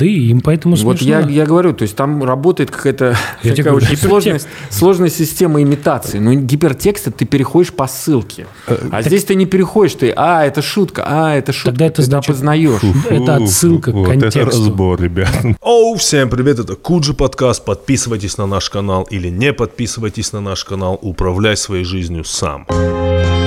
[0.00, 0.90] воды, и им поэтому смешно.
[0.90, 6.18] Вот я, я говорю, то есть там работает какая-то такая очень сложная, сложная система имитации.
[6.18, 8.46] Но гипертекст ты переходишь по ссылке.
[8.66, 9.06] А так...
[9.06, 11.70] здесь ты не переходишь, ты, а, это шутка, а, это шутка.
[11.70, 12.80] Тогда это ты значит, познаешь.
[13.08, 14.40] Это отсылка вот к контексту.
[14.40, 15.30] это разбор, ребят.
[15.60, 17.64] Оу, всем привет, это Куджи подкаст.
[17.64, 20.98] Подписывайтесь на наш канал или не подписывайтесь на наш канал.
[21.02, 22.66] Управляй своей жизнью сам.
[22.68, 23.39] Э,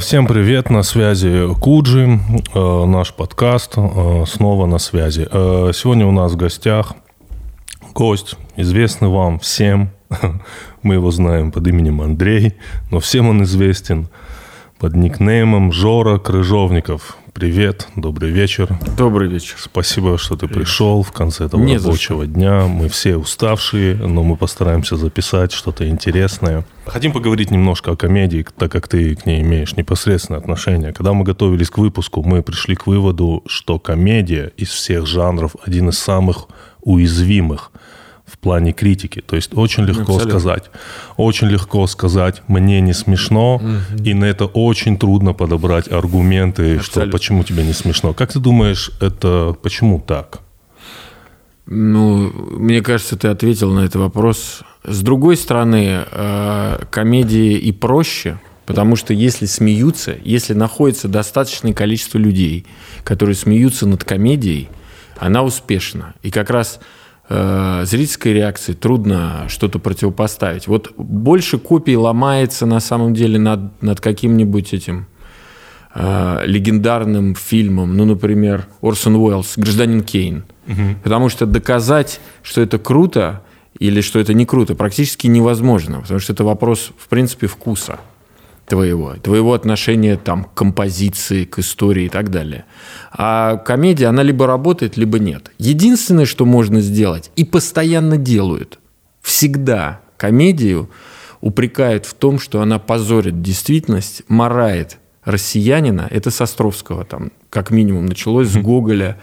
[0.00, 2.18] всем привет, на связи Куджи,
[2.54, 5.28] э, наш подкаст э, снова на связи.
[5.30, 6.94] Сегодня у нас в гостях
[7.94, 9.90] гость, известный вам всем,
[10.82, 12.54] мы его знаем под именем Андрей,
[12.90, 14.08] но всем он известен
[14.78, 17.16] под никнеймом Жора Крыжовников.
[17.32, 18.68] Привет, добрый вечер.
[18.96, 19.54] Добрый вечер.
[19.58, 20.64] Спасибо, что ты Привет.
[20.64, 22.66] пришел в конце этого Не рабочего дня.
[22.66, 26.66] Мы все уставшие, но мы постараемся записать что-то интересное.
[26.86, 30.92] Хотим поговорить немножко о комедии, так как ты к ней имеешь непосредственное отношение.
[30.92, 35.88] Когда мы готовились к выпуску, мы пришли к выводу, что комедия из всех жанров один
[35.88, 36.48] из самых
[36.82, 37.70] уязвимых–
[38.40, 39.20] плане критики.
[39.20, 40.30] То есть очень легко Абсолютно.
[40.30, 40.70] сказать.
[41.16, 44.02] Очень легко сказать, мне не смешно, угу.
[44.02, 47.02] и на это очень трудно подобрать аргументы, Абсолютно.
[47.02, 48.14] что почему тебе не смешно.
[48.14, 50.40] Как ты думаешь, это почему так?
[51.66, 54.62] Ну, мне кажется, ты ответил на этот вопрос.
[54.82, 62.18] С другой стороны, э, комедии и проще, потому что если смеются, если находится достаточное количество
[62.18, 62.66] людей,
[63.04, 64.68] которые смеются над комедией,
[65.16, 66.14] она успешна.
[66.22, 66.80] И как раз
[67.30, 70.66] э, зрительской реакции трудно что-то противопоставить.
[70.66, 75.06] Вот больше копий ломается на самом деле над, над каким-нибудь этим
[75.94, 80.44] э, легендарным фильмом, ну, например, Орсон Уэллс «Гражданин Кейн».
[80.66, 80.96] Угу.
[81.02, 83.42] Потому что доказать, что это круто
[83.78, 88.00] или что это не круто, практически невозможно, потому что это вопрос, в принципе, вкуса
[88.70, 92.64] твоего, твоего отношения там, к композиции, к истории и так далее.
[93.10, 95.50] А комедия, она либо работает, либо нет.
[95.58, 98.78] Единственное, что можно сделать, и постоянно делают,
[99.22, 100.88] всегда комедию
[101.40, 106.06] упрекают в том, что она позорит действительность, морает россиянина.
[106.08, 109.18] Это с Островского там, как минимум, началось с Гоголя.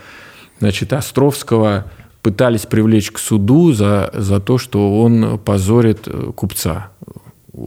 [0.60, 1.90] Значит, Островского
[2.22, 6.90] пытались привлечь к суду за, за то, что он позорит э, купца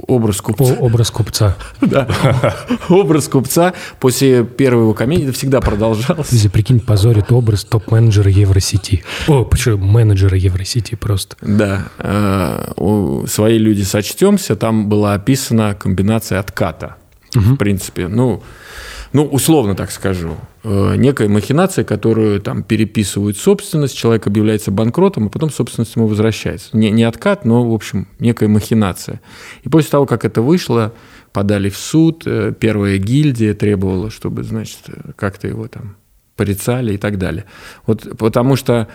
[0.07, 0.75] образ купца.
[0.75, 1.57] О, образ купца.
[1.81, 2.07] Да.
[2.89, 6.29] Образ купца после первой его комедии всегда продолжалось.
[6.29, 9.03] Ты прикинь, позорит образ топ-менеджера Евросети.
[9.27, 11.37] О, почему менеджера Евросети просто.
[11.43, 11.87] Да.
[11.99, 14.57] Э, свои люди сочтемся.
[14.57, 16.97] Там была описана комбинация отката.
[17.35, 18.09] В принципе.
[18.09, 18.43] Ну,
[19.13, 25.29] ну, условно так скажу, э, некая махинация, которую там переписывают собственность, человек объявляется банкротом, а
[25.31, 26.77] потом собственность ему возвращается.
[26.77, 29.21] Не, не откат, но, в общем, некая махинация.
[29.65, 30.95] И после того, как это вышло,
[31.33, 34.79] подали в суд, э, первая гильдия требовала, чтобы, значит,
[35.17, 35.97] как-то его там
[36.37, 37.45] порицали и так далее.
[37.87, 38.89] Вот потому что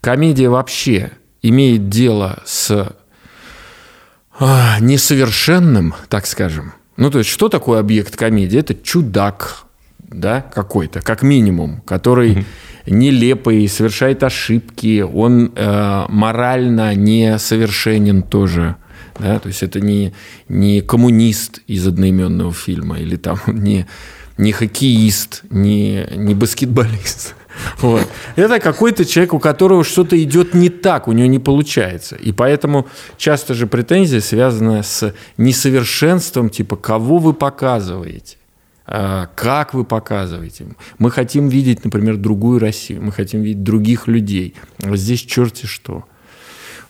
[0.00, 2.96] комедия вообще имеет дело с
[4.38, 8.58] а, несовершенным, так скажем, ну, то есть, что такое объект комедии?
[8.58, 9.64] Это чудак,
[9.98, 12.44] да, какой-то, как минимум, который mm-hmm.
[12.88, 18.76] нелепый, совершает ошибки, он э, морально несовершенен тоже.
[19.18, 19.38] Да?
[19.38, 20.12] То есть это не,
[20.50, 23.86] не коммунист из одноименного фильма, или там не,
[24.36, 27.34] не хоккеист, не, не баскетболист.
[27.78, 28.06] Вот.
[28.36, 32.16] Это какой-то человек, у которого что-то идет не так, у него не получается.
[32.16, 38.36] И поэтому часто же претензия связана с несовершенством, типа, кого вы показываете
[38.92, 40.66] а, как вы показываете.
[40.98, 44.56] Мы хотим видеть, например, другую Россию, мы хотим видеть других людей.
[44.80, 46.04] Вот здесь черти что.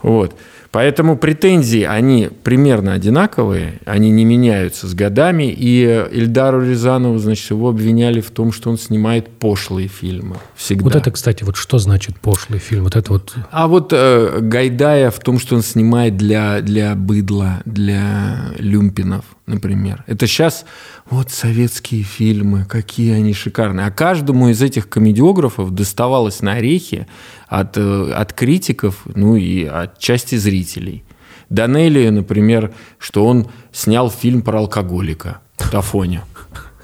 [0.03, 0.35] Вот.
[0.73, 5.53] Поэтому претензии, они примерно одинаковые, они не меняются с годами.
[5.53, 5.83] И
[6.13, 10.37] Ильдару Рязанову, значит, его обвиняли в том, что он снимает пошлые фильмы.
[10.55, 10.85] Всегда.
[10.85, 12.85] Вот это, кстати, вот что значит пошлый фильм?
[12.85, 13.35] Вот это вот...
[13.51, 20.05] А вот э, Гайдая в том, что он снимает для, для быдла, для люмпинов, например.
[20.07, 20.65] Это сейчас
[21.11, 23.87] вот советские фильмы, какие они шикарные.
[23.87, 27.09] А каждому из этих комедиографов доставалось на орехи
[27.51, 31.05] от, э, от критиков, ну и от части зрителей.
[31.51, 35.41] Данелли, например, что он снял фильм про алкоголика.
[35.73, 36.23] Афоня.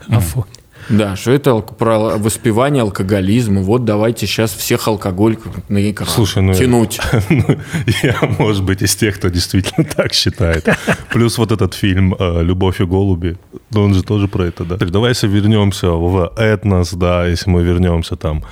[0.08, 0.46] Афоня.
[0.88, 3.60] Да, что это про воспевание алкоголизма.
[3.60, 7.00] Вот давайте сейчас всех алкоголиков на экран Слушай, ну, тянуть.
[7.30, 7.58] Ну,
[8.02, 10.68] я, может быть, из тех, кто действительно так считает.
[11.10, 13.36] Плюс вот этот фильм э, «Любовь и голуби»,
[13.70, 14.76] ну, он же тоже про это, да?
[14.76, 18.44] Давай если вернемся в этнос, да, если мы вернемся там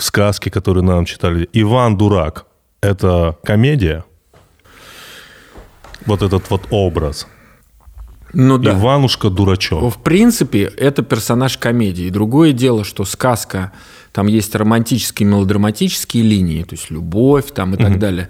[0.00, 1.48] в сказки, которые нам читали.
[1.52, 2.46] «Иван Дурак»—
[2.80, 4.04] это комедия?
[6.06, 7.26] Вот этот вот образ–
[8.32, 8.72] ну, да.
[8.72, 9.94] Иванушка дурачок.
[9.94, 12.10] В принципе, это персонаж комедии.
[12.10, 13.72] Другое дело, что сказка,
[14.12, 18.28] там есть романтические, мелодраматические линии, то есть любовь там и так далее.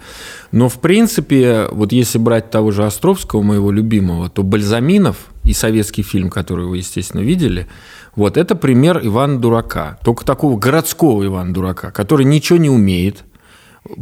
[0.53, 6.03] Но, в принципе, вот если брать того же Островского, моего любимого, то Бальзаминов и советский
[6.03, 7.67] фильм, который вы, естественно, видели,
[8.15, 9.99] вот это пример Ивана Дурака.
[10.05, 13.25] Только такого городского Ивана Дурака, который ничего не умеет,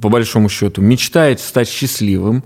[0.00, 2.44] по большому счету, мечтает стать счастливым.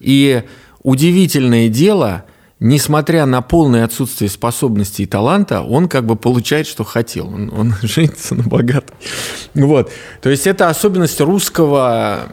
[0.00, 0.42] И
[0.82, 2.24] удивительное дело–
[2.62, 7.26] несмотря на полное отсутствие способностей и таланта, он как бы получает, что хотел.
[7.26, 8.96] Он, он женится на богатой.
[9.54, 9.90] Вот.
[10.20, 12.28] То есть это особенность русского,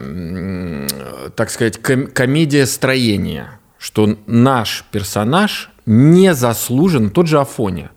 [1.34, 7.90] так сказать, ком- комедия строения, что наш персонаж не заслужен, тот же Афоня.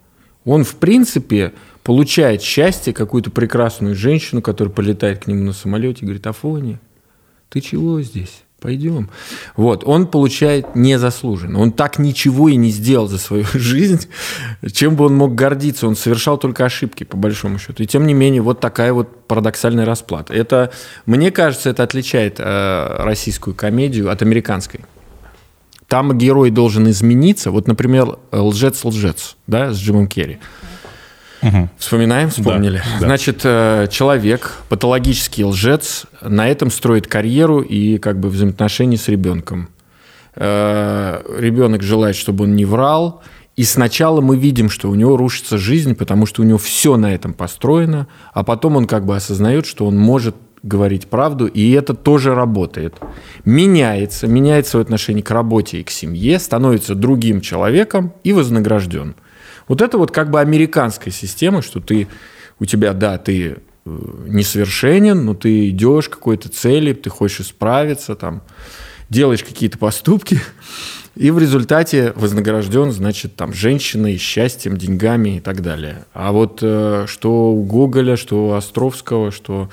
[0.44, 1.54] Он, в принципе,
[1.84, 6.80] получает счастье, какую-то прекрасную женщину, которая полетает к нему на самолете и говорит, Афоня,
[7.50, 8.44] ты чего здесь?
[8.64, 9.10] Пойдем.
[9.58, 11.60] Вот, он получает незаслуженно.
[11.60, 14.08] Он так ничего и не сделал за свою жизнь,
[14.72, 15.86] чем бы он мог гордиться.
[15.86, 17.84] Он совершал только ошибки, по большому счету.
[17.84, 20.34] И тем не менее, вот такая вот парадоксальная расплата.
[20.34, 20.72] Это,
[21.06, 24.80] мне кажется, это отличает э, российскую комедию от американской.
[25.88, 27.52] Там герой должен измениться.
[27.52, 30.40] Вот, например, «Лжец-лжец» да, с Джимом Керри.
[31.44, 31.70] Угу.
[31.78, 32.82] Вспоминаем, вспомнили.
[33.00, 33.08] Да.
[33.08, 39.70] Значит, э, человек, патологический лжец, на этом строит карьеру и как бы взаимоотношения с ребенком.
[40.36, 43.22] Э, Ребенок желает, чтобы он не врал,
[43.56, 47.14] и сначала мы видим, что у него рушится жизнь, потому что у него все на
[47.14, 51.94] этом построено, а потом он как бы осознает, что он может говорить правду, и это
[51.94, 52.96] тоже работает.
[53.46, 59.16] Меняется, меняет свое отношение к работе и к семье, становится другим человеком и вознагражден.
[59.68, 62.08] Вот это вот как бы американская система, что ты,
[62.60, 68.16] у тебя, да, ты э, несовершенен, но ты идешь к какой-то цели, ты хочешь исправиться,
[68.16, 68.42] там,
[69.10, 70.40] делаешь какие-то поступки,
[71.16, 76.06] и в результате вознагражден, значит, там, женщиной, счастьем, деньгами и так далее.
[76.14, 79.70] А вот э, что у Гоголя, что у Островского, что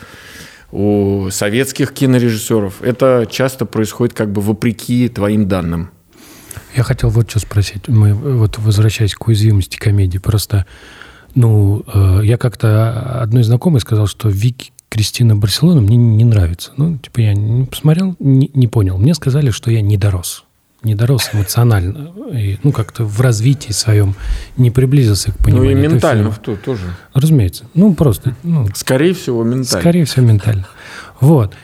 [0.71, 5.91] у советских кинорежиссеров, это часто происходит как бы вопреки твоим данным.
[6.77, 7.89] Я хотел вот что спросить.
[7.89, 10.67] Мы вот возвращаясь к уязвимости комедии, просто,
[11.35, 16.73] ну, э, я как-то одной знакомой сказал, что Вики Кристина Барселона мне не нравится.
[16.77, 18.99] Ну, типа я не посмотрел, не, не понял.
[18.99, 20.45] Мне сказали, что я не дорос.
[20.83, 22.13] Не дорос эмоционально.
[22.33, 24.15] И, ну, как-то в развитии своем
[24.57, 25.77] не приблизился к пониманию.
[25.77, 26.85] Ну, и ментально в тоже.
[27.15, 27.65] Разумеется.
[27.75, 28.35] Ну, просто...
[28.43, 29.81] Ну, скорее всего, ментально.
[29.81, 30.67] Скорее всего, ментально.
[31.21, 31.55] Вот.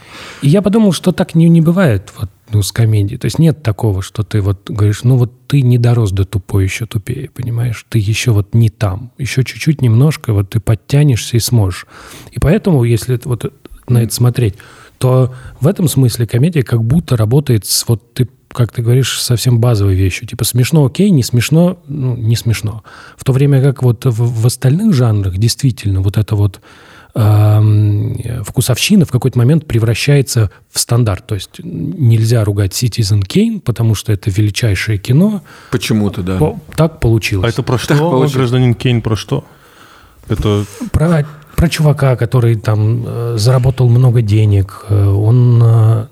[0.43, 2.13] И я подумал, что так не, не бывает.
[2.19, 3.19] Вот ну, с комедией.
[3.19, 6.65] То есть нет такого, что ты вот говоришь, ну вот ты не дорос до тупой,
[6.65, 7.85] еще тупее, понимаешь?
[7.89, 9.13] Ты еще вот не там.
[9.19, 11.87] Еще чуть-чуть, немножко, вот ты подтянешься и сможешь.
[12.31, 13.53] И поэтому, если вот
[13.89, 14.55] на это смотреть,
[14.99, 19.61] то в этом смысле комедия как будто работает с, вот ты, как ты говоришь, совсем
[19.61, 20.27] базовой вещью.
[20.27, 22.83] Типа смешно, окей, не смешно, ну, не смешно.
[23.17, 26.61] В то время как вот в, в остальных жанрах действительно вот это вот
[27.17, 31.27] вкусовщина в какой-то момент превращается в стандарт.
[31.27, 35.43] То есть нельзя ругать Citizen Kane, потому что это величайшее кино.
[35.71, 36.39] Почему-то, да.
[36.77, 37.47] Так получилось.
[37.47, 39.45] А это про что, гражданин Кейн, про что?
[40.29, 40.65] Это...
[40.93, 41.25] Про
[41.57, 45.63] про чувака, который там э, заработал много денег, э, он...
[45.65, 46.07] Э,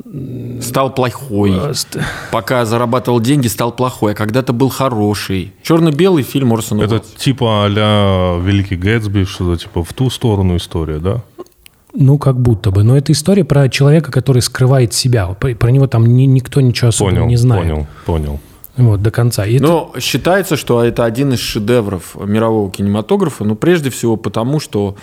[0.60, 1.52] стал плохой.
[1.52, 1.98] Э, ст...
[2.32, 5.52] Пока зарабатывал деньги, стал плохой, а когда-то был хороший.
[5.62, 7.08] Черно-белый фильм Орсона Это Уэллс.
[7.18, 11.22] типа а Великий Гэтсби, что-то типа в ту сторону история, да?
[11.92, 12.82] Ну, как будто бы.
[12.82, 15.26] Но это история про человека, который скрывает себя.
[15.28, 17.62] Про, него там ни, никто ничего особенного понял, не знает.
[17.62, 18.40] Понял, понял.
[18.76, 19.46] Вот, до конца.
[19.46, 20.00] И Но это...
[20.00, 24.96] считается, что это один из шедевров мирового кинематографа, ну, прежде всего потому, что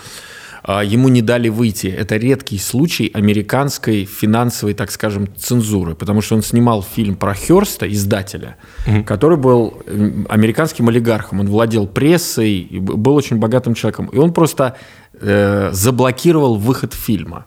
[0.66, 1.88] ему не дали выйти.
[1.88, 7.86] Это редкий случай американской финансовой, так скажем, цензуры, потому что он снимал фильм про Херста,
[7.88, 9.04] издателя, угу.
[9.04, 9.82] который был
[10.28, 11.40] американским олигархом.
[11.40, 14.06] Он владел прессой, был очень богатым человеком.
[14.06, 14.76] И он просто
[15.20, 17.46] э, заблокировал выход фильма.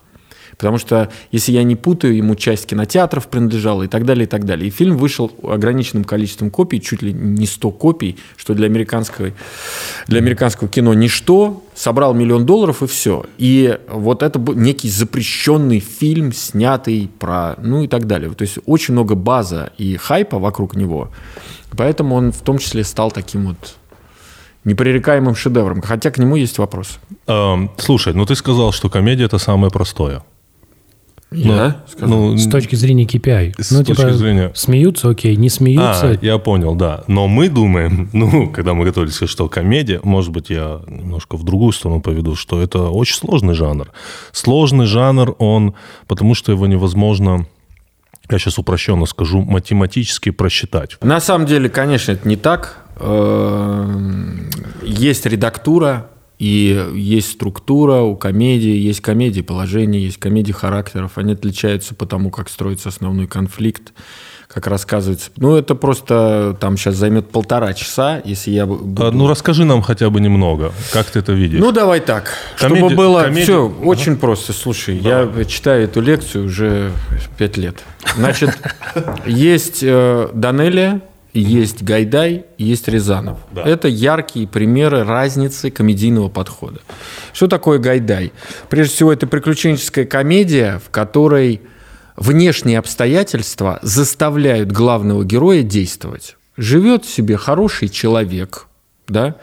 [0.57, 4.45] Потому что, если я не путаю, ему часть кинотеатров принадлежала и так далее, и так
[4.45, 4.67] далее.
[4.67, 9.31] И фильм вышел ограниченным количеством копий, чуть ли не 100 копий, что для американского,
[10.07, 11.63] для американского кино ничто.
[11.73, 13.25] Собрал миллион долларов и все.
[13.37, 17.55] И вот это был некий запрещенный фильм, снятый про...
[17.61, 18.31] Ну и так далее.
[18.31, 21.09] То есть очень много база и хайпа вокруг него.
[21.75, 23.75] Поэтому он в том числе стал таким вот
[24.63, 26.99] непререкаемым шедевром, хотя к нему есть вопрос.
[27.27, 30.23] Эм, слушай, ну ты сказал, что комедия это самое простое.
[31.31, 33.61] Я ну, ну, с точки зрения KPI.
[33.61, 34.51] С ну, точки типа, зрения...
[34.55, 36.11] Смеются, окей, не смеются.
[36.11, 37.03] А, я понял, да.
[37.07, 41.73] Но мы думаем, ну, когда мы готовились, что комедия, может быть, я немножко в другую
[41.73, 43.91] сторону поведу, что это очень сложный жанр.
[44.31, 45.73] Сложный жанр, он,
[46.07, 47.47] потому что его невозможно
[48.29, 50.97] я сейчас упрощенно скажу, математически просчитать.
[51.01, 52.85] На самом деле, конечно, это не так.
[52.99, 54.49] Эм,
[54.81, 61.17] есть редактура, и есть структура у комедии, есть комедии положений, есть комедии характеров.
[61.17, 63.93] Они отличаются по тому, как строится основной конфликт,
[64.47, 65.31] как рассказывается.
[65.37, 69.05] Ну, это просто там сейчас займет полтора часа, если я буду...
[69.05, 71.59] А, ну, расскажи нам хотя бы немного, как ты это видишь.
[71.59, 73.43] Ну, давай так, комедия, чтобы было комедия...
[73.43, 73.85] все ага.
[73.85, 74.51] очень просто.
[74.51, 75.39] Слушай, давай.
[75.39, 76.91] я читаю эту лекцию уже
[77.37, 77.83] пять лет.
[78.15, 78.57] Значит,
[79.25, 81.01] есть э, Данелия,
[81.39, 83.39] есть Гайдай, есть Рязанов.
[83.51, 83.63] Да.
[83.63, 86.79] Это яркие примеры разницы комедийного подхода.
[87.33, 88.31] Что такое Гайдай?
[88.69, 91.61] Прежде всего, это приключенческая комедия, в которой
[92.15, 96.37] внешние обстоятельства заставляют главного героя действовать.
[96.57, 98.67] Живет себе хороший человек,
[99.07, 99.35] да,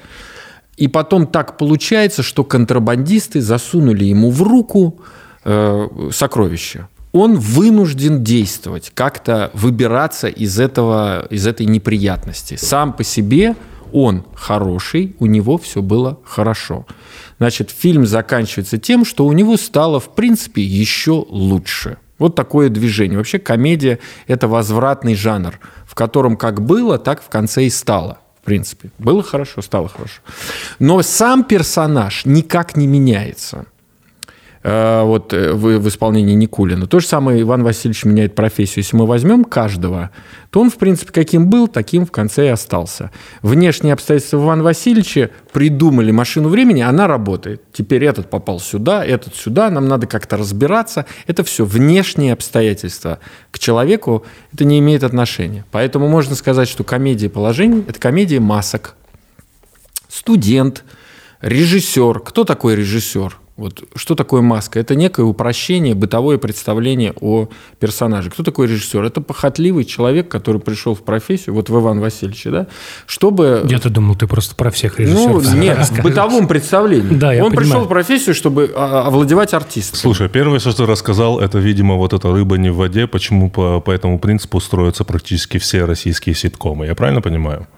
[0.77, 5.01] и потом так получается, что контрабандисты засунули ему в руку
[5.45, 12.57] э, сокровища он вынужден действовать, как-то выбираться из, этого, из этой неприятности.
[12.57, 13.55] Сам по себе
[13.93, 16.87] он хороший, у него все было хорошо.
[17.39, 21.99] Значит, фильм заканчивается тем, что у него стало, в принципе, еще лучше.
[22.19, 23.19] Вот такое движение.
[23.19, 28.19] Вообще комедия– это возвратный жанр, в котором как было, так в конце и стало.
[28.41, 30.21] В принципе, было хорошо, стало хорошо.
[30.79, 33.67] Но сам персонаж никак не меняется.
[34.65, 36.87] Э, вот э, в, в исполнении Никулина.
[36.87, 38.85] То же самое Иван Васильевич меняет профессию.
[38.85, 40.11] Если мы возьмем каждого,
[40.51, 43.11] то он, в принципе, каким был, таким в конце и остался.
[43.43, 47.61] Внешние обстоятельства Ивана Васильевича придумали машину времени, она работает.
[47.73, 51.07] Теперь этот попал сюда, этот сюда, нам надо как-то разбираться.
[51.27, 53.19] Это все внешние обстоятельства.
[53.51, 55.65] К человеку это не имеет отношения.
[55.73, 58.95] Поэтому можно сказать, что комедия положений– это комедия масок.
[60.09, 60.85] Студент,
[61.41, 62.21] режиссер.
[62.21, 63.39] Кто такой режиссер?
[63.63, 64.81] Вот что такое маска?
[64.81, 68.29] Это некое упрощение, бытовое представление о персонаже.
[68.29, 69.05] Кто такой режиссер?
[69.05, 72.67] Это похотливый человек, который пришел в профессию, вот в Иван Васильевиче, да,
[73.07, 73.65] чтобы...
[73.69, 75.45] Я-то думал, ты просто про всех режиссеров.
[75.45, 77.15] Ну, нет, в бытовом представлении.
[77.15, 77.69] Да, я Он понимаю.
[77.69, 79.97] пришел в профессию, чтобы а, овладевать артистом.
[79.97, 83.79] Слушай, первое, что ты рассказал, это, видимо, вот эта рыба не в воде, почему по,
[83.79, 86.87] по этому принципу строятся практически все российские ситкомы.
[86.87, 87.69] Я правильно понимаю?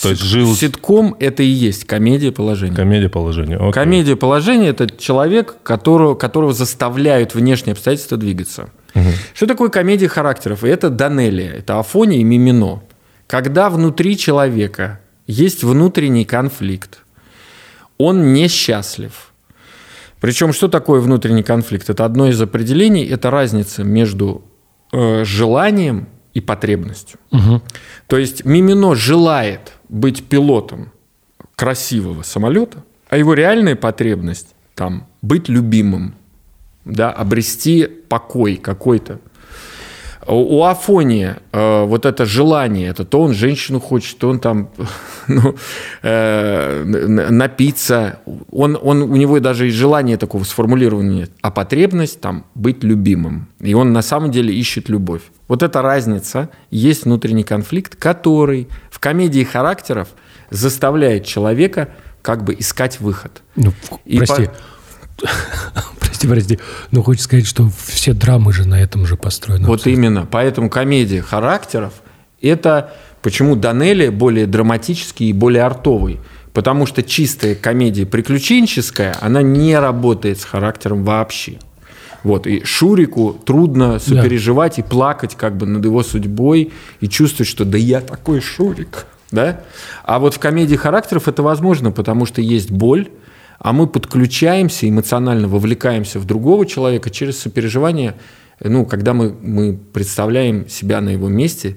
[0.00, 0.54] То есть жил...
[0.54, 2.74] Ситком– это и есть комедия положения.
[2.74, 3.56] Комедия положения.
[3.56, 3.72] Окей.
[3.72, 8.70] Комедия положения– это человек, которого, которого заставляют внешние обстоятельства двигаться.
[8.94, 9.08] Угу.
[9.34, 10.64] Что такое комедия характеров?
[10.64, 12.82] И это Данелия, это Афония и Мимино.
[13.26, 16.98] Когда внутри человека есть внутренний конфликт,
[17.98, 19.32] он несчастлив.
[20.20, 21.88] Причем что такое внутренний конфликт?
[21.90, 24.42] Это одно из определений, это разница между
[24.92, 27.18] э, желанием и потребностью.
[27.30, 27.62] Угу.
[28.08, 30.90] То есть Мимино желает быть пилотом
[31.56, 36.14] красивого самолета, а его реальная потребность там быть любимым,
[36.84, 39.20] да, обрести покой какой-то.
[40.26, 44.70] У Афония э, вот это желание, это то он женщину хочет, то он там
[45.28, 45.54] ну,
[46.02, 46.82] э,
[47.30, 48.20] напиться.
[48.50, 51.28] Он, он, у него даже и желания такого сформулирования.
[51.42, 53.48] А потребность там быть любимым.
[53.60, 55.22] И он на самом деле ищет любовь.
[55.48, 60.08] Вот эта разница, есть внутренний конфликт, который в комедии характеров
[60.50, 61.90] заставляет человека
[62.22, 63.42] как бы искать выход.
[63.56, 63.72] Ну,
[64.06, 64.48] И прости,
[65.18, 65.28] по...
[66.00, 66.58] прости, прости,
[66.90, 69.66] но хочешь сказать, что все драмы же на этом же построены.
[69.66, 70.00] Вот абсолютно.
[70.00, 71.92] именно, поэтому комедия характеров–
[72.40, 76.20] это почему Данелли более драматический и более артовый.
[76.52, 81.58] Потому что чистая комедия приключенческая, она не работает с характером вообще.
[82.24, 84.82] Вот, и Шурику трудно сопереживать да.
[84.82, 89.60] и плакать как бы над его судьбой и чувствовать, что да я такой Шурик, да?
[90.04, 93.10] А вот в комедии характеров это возможно, потому что есть боль,
[93.58, 98.14] а мы подключаемся, эмоционально вовлекаемся в другого человека через сопереживание,
[98.58, 101.76] ну, когда мы, мы представляем себя на его месте,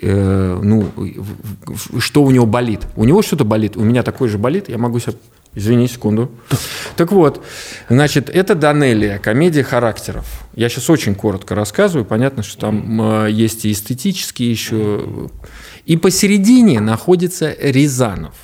[0.00, 0.90] э, ну,
[1.98, 2.86] что у него болит.
[2.96, 5.14] У него что-то болит, у меня такое же болит, я могу себя
[5.56, 6.30] Извини, секунду.
[6.96, 7.42] Так вот,
[7.88, 10.46] значит, это Данелия, комедия характеров.
[10.54, 12.04] Я сейчас очень коротко рассказываю.
[12.04, 15.30] Понятно, что там э, есть и эстетические еще.
[15.86, 18.34] И посередине находится Рязанов.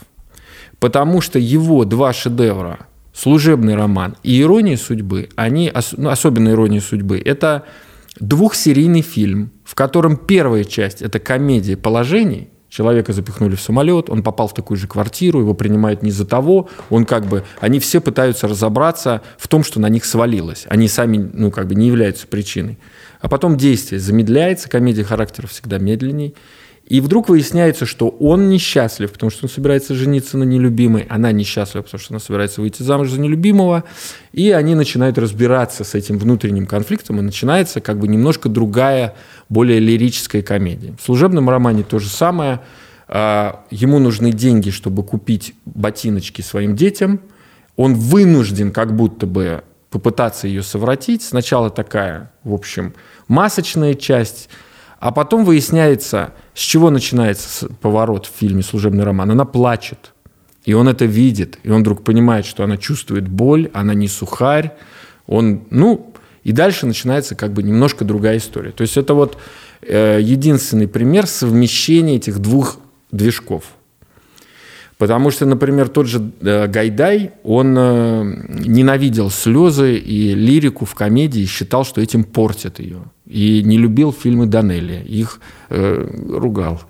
[0.81, 7.23] Потому что его два шедевра «Служебный роман» и «Ирония судьбы», они, ну, особенно «Ирония судьбы»,
[7.23, 7.65] это
[8.21, 14.49] двухсерийный фильм, в котором первая часть– это комедия положений, Человека запихнули в самолет, он попал
[14.49, 18.49] в такую же квартиру, его принимают не за того, он как бы, они все пытаются
[18.49, 20.65] разобраться в том, что на них свалилось.
[20.71, 22.79] Они сами, ну, как бы не являются причиной.
[23.21, 26.35] А потом действие замедляется, комедия характера всегда медленней.
[26.93, 31.81] И вдруг выясняется, что он несчастлив, потому что он собирается жениться на нелюбимой, она несчастлива,
[31.81, 33.85] потому что она собирается выйти замуж за нелюбимого,
[34.35, 39.15] и они начинают разбираться с этим внутренним конфликтом, и начинается как бы немножко другая,
[39.49, 40.95] более лирическая комедия.
[41.01, 42.61] В служебном романе то же самое.
[43.09, 47.21] А, ему нужны деньги, чтобы купить ботиночки своим детям.
[47.77, 51.23] Он вынужден как будто бы попытаться ее совратить.
[51.23, 52.93] Сначала такая, в общем,
[53.29, 54.51] масочная часть–
[55.03, 59.33] а потом выясняется, с чего начинается поворот в фильме «Служебный роман».
[59.33, 60.15] Она плачет.
[60.65, 61.59] И он это видит.
[61.65, 64.73] И он вдруг понимает, что она чувствует боль, она не сухарь.
[65.27, 68.71] Он, ну, и дальше начинается как бы немножко другая история.
[68.71, 69.39] То есть это вот
[69.81, 72.79] э, единственный пример совмещения этих двух
[73.11, 73.65] движков–
[75.03, 81.45] Потому что, например, тот же э, Гайдай, он э, ненавидел слезы и лирику в комедии,
[81.45, 83.03] считал, что этим портят ее.
[83.27, 86.81] И не любил фильмы Данелли, их э, ругал.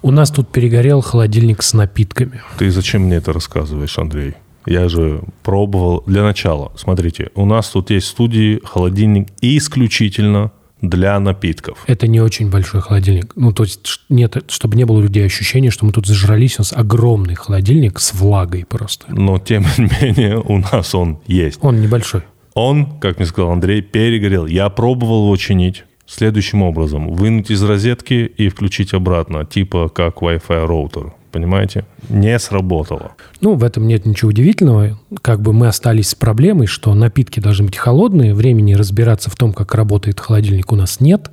[0.00, 2.40] У нас тут перегорел холодильник с напитками.
[2.56, 4.34] Ты зачем мне это рассказываешь, Андрей?
[4.64, 6.72] Я же пробовал для начала.
[6.76, 11.84] Смотрите, у нас тут есть в студии холодильник исключительно для напитков.
[11.86, 13.32] Это не очень большой холодильник.
[13.36, 16.58] Ну, то есть, нет, чтобы не было у людей ощущения, что мы тут зажрались.
[16.58, 19.06] У нас огромный холодильник с влагой просто.
[19.08, 21.58] Но, тем не менее, у нас он есть.
[21.62, 22.22] Он небольшой.
[22.54, 24.46] Он, как мне сказал Андрей, перегорел.
[24.46, 27.12] Я пробовал его чинить следующим образом.
[27.12, 31.84] Вынуть из розетки и включить обратно, типа как Wi-Fi роутер понимаете?
[32.08, 33.12] Не сработало.
[33.40, 34.98] Ну, в этом нет ничего удивительного.
[35.22, 39.52] Как бы мы остались с проблемой, что напитки должны быть холодные, времени разбираться в том,
[39.52, 41.30] как работает холодильник, у нас нет.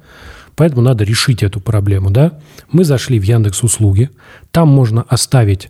[0.55, 2.33] Поэтому надо решить эту проблему, да?
[2.71, 4.09] Мы зашли в Яндекс услуги,
[4.51, 5.69] там можно оставить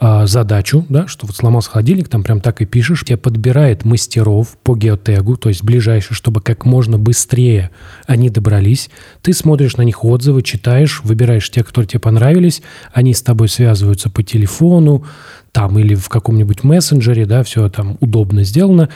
[0.00, 4.56] э, задачу, да, что вот сломался холодильник, там прям так и пишешь, тебе подбирает мастеров
[4.62, 7.70] по геотегу, то есть ближайшие, чтобы как можно быстрее
[8.06, 8.90] они добрались.
[9.22, 12.62] Ты смотришь на них отзывы, читаешь, выбираешь те, которые тебе понравились,
[12.92, 15.04] они с тобой связываются по телефону,
[15.52, 18.88] там или в каком-нибудь мессенджере, да, все там удобно сделано.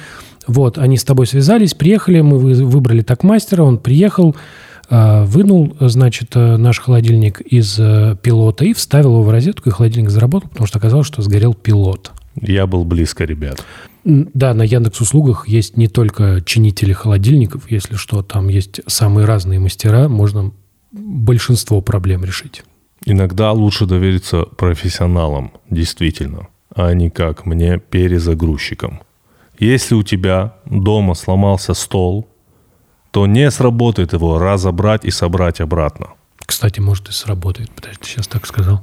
[0.46, 4.40] Вот, они с тобой связались, приехали, мы выбрали так мастера, он приехал, а,
[5.24, 10.10] вынул, значит, э, наш холодильник из э, пилота и вставил его в розетку, и холодильник
[10.10, 12.12] заработал, потому что оказалось, что сгорел пилот.
[12.40, 13.64] Я был близко, ребят.
[14.04, 19.60] Да, на Яндекс услугах есть не только чинители холодильников, если что, там есть самые разные
[19.60, 20.52] мастера, можно
[20.90, 22.62] большинство проблем решить.
[23.06, 29.00] Иногда лучше довериться профессионалам, действительно, а не как мне, перезагрузчикам.
[29.58, 32.28] Если у тебя дома сломался стол,
[33.12, 36.08] то не сработает его разобрать и собрать обратно.
[36.38, 37.70] Кстати, может и сработает.
[37.70, 38.80] Подожди, ты сейчас так сказал.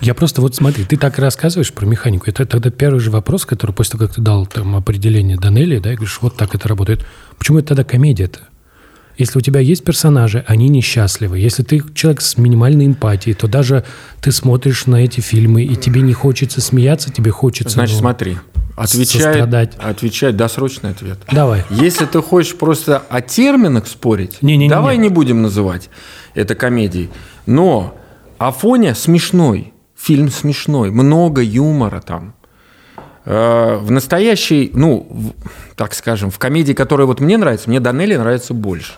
[0.00, 2.26] Я просто вот смотри, ты так рассказываешь про механику.
[2.28, 5.92] Это тогда первый же вопрос, который после того, как ты дал там определение Данелли, да,
[5.92, 7.04] и говоришь, вот так это работает.
[7.38, 8.40] Почему это тогда комедия-то?
[9.16, 11.38] Если у тебя есть персонажи, они несчастливы.
[11.38, 13.84] Если ты человек с минимальной эмпатией, то даже
[14.20, 17.74] ты смотришь на эти фильмы, и тебе не хочется смеяться, тебе хочется...
[17.74, 18.38] Значит, ну, смотри,
[18.76, 21.18] отвечает, отвечает досрочный ответ.
[21.30, 21.64] Давай.
[21.70, 25.08] Если ты хочешь просто о терминах спорить, не, не, давай не, не.
[25.08, 25.90] не будем называть
[26.34, 27.08] это комедией.
[27.46, 27.96] Но
[28.38, 32.34] Афоня смешной, фильм смешной, много юмора там.
[33.26, 35.34] Э, в настоящей, ну,
[35.76, 38.94] так скажем, в комедии, которая вот мне нравится, мне Данелли нравится больше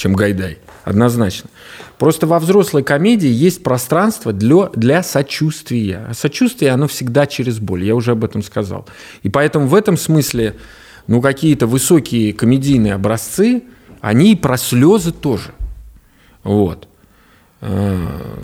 [0.00, 0.58] чем Гайдай.
[0.82, 1.50] Однозначно.
[1.98, 6.06] Просто во взрослой комедии есть пространство для, для сочувствия.
[6.08, 7.84] А сочувствие, оно всегда через боль.
[7.84, 8.86] Я уже об этом сказал.
[9.22, 10.56] И поэтому в этом смысле,
[11.06, 13.62] ну, какие-то высокие комедийные образцы,
[14.00, 15.50] они и про слезы тоже.
[16.44, 16.88] Вот.
[17.60, 18.38] Э,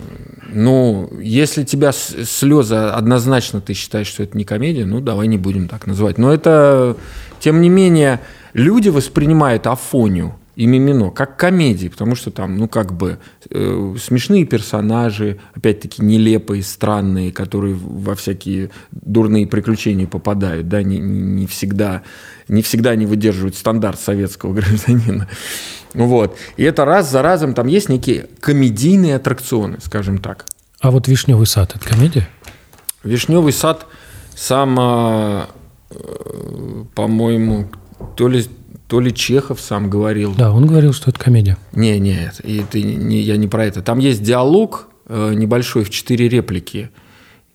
[0.49, 5.67] ну, если тебя слезы однозначно ты считаешь, что это не комедия, ну, давай не будем
[5.67, 6.19] так называть.
[6.19, 6.95] Но это,
[7.39, 8.19] тем не менее,
[8.53, 13.19] люди воспринимают Афонию и Мимино как комедии, потому что там, ну, как бы
[13.51, 21.45] э, смешные персонажи, опять-таки нелепые, странные, которые во всякие дурные приключения попадают, да, не, не,
[21.45, 22.01] всегда,
[22.47, 25.29] не всегда они выдерживают стандарт советского гражданина.
[25.93, 26.35] Вот.
[26.57, 30.47] И это раз за разом там есть некие комедийные аттракционы, скажем так.
[30.79, 32.27] А вот «Вишневый сад»– это комедия?
[33.03, 33.85] «Вишневый сад»
[34.35, 35.45] сам, э,
[36.95, 37.69] по-моему,
[38.15, 38.43] то ли
[38.87, 40.33] то ли Чехов сам говорил.
[40.33, 41.57] Да, он говорил, что это комедия.
[41.73, 43.81] Не, нет, и ты, не, я не про это.
[43.81, 46.89] Там есть диалог э, небольшой в четыре реплики.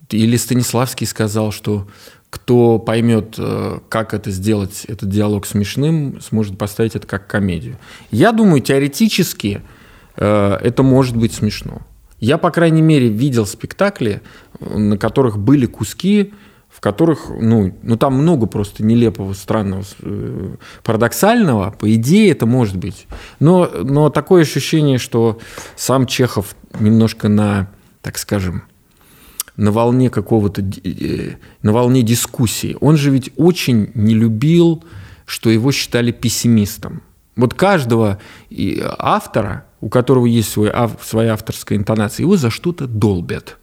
[0.09, 1.87] Или Станиславский сказал, что
[2.29, 7.77] кто поймет, э, как это сделать, этот диалог смешным, сможет поставить это как комедию.
[8.11, 9.61] Я думаю, теоретически
[10.15, 11.81] э, это может быть смешно.
[12.19, 14.21] Я, по крайней мере, видел спектакли,
[14.59, 16.33] на которых были куски,
[16.73, 21.75] в которых, ну, ну там много просто нелепого, странного, э, парадоксального.
[21.79, 23.05] По идее, это может быть.
[23.39, 25.39] Но, но такое ощущение, что
[25.75, 27.69] сам Чехов немножко на,
[28.01, 28.63] так скажем,
[29.55, 32.75] на волне какого-то, э, на волне дискуссии.
[32.81, 34.83] Он же ведь очень не любил,
[35.25, 37.03] что его считали пессимистом.
[37.35, 38.19] Вот каждого
[38.97, 40.71] автора, у которого есть свой,
[41.03, 43.57] своя авторская интонация, его за что-то долбят–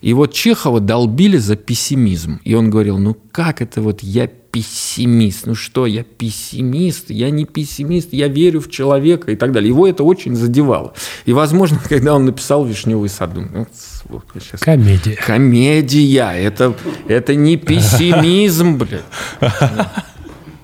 [0.00, 2.40] и вот Чехова долбили за пессимизм.
[2.44, 5.46] И он говорил, ну как это вот я пессимист?
[5.46, 7.10] Ну что, я пессимист?
[7.10, 9.68] Я не пессимист, я верю в человека и так далее.
[9.68, 10.94] Его это очень задевало.
[11.26, 13.66] И, возможно, когда он написал «Вишневый сад», ну,
[14.08, 14.60] вот, сейчас...
[14.60, 15.16] Комедия.
[15.16, 16.32] Комедия.
[16.32, 16.74] Это,
[17.06, 19.02] это не пессимизм, блядь.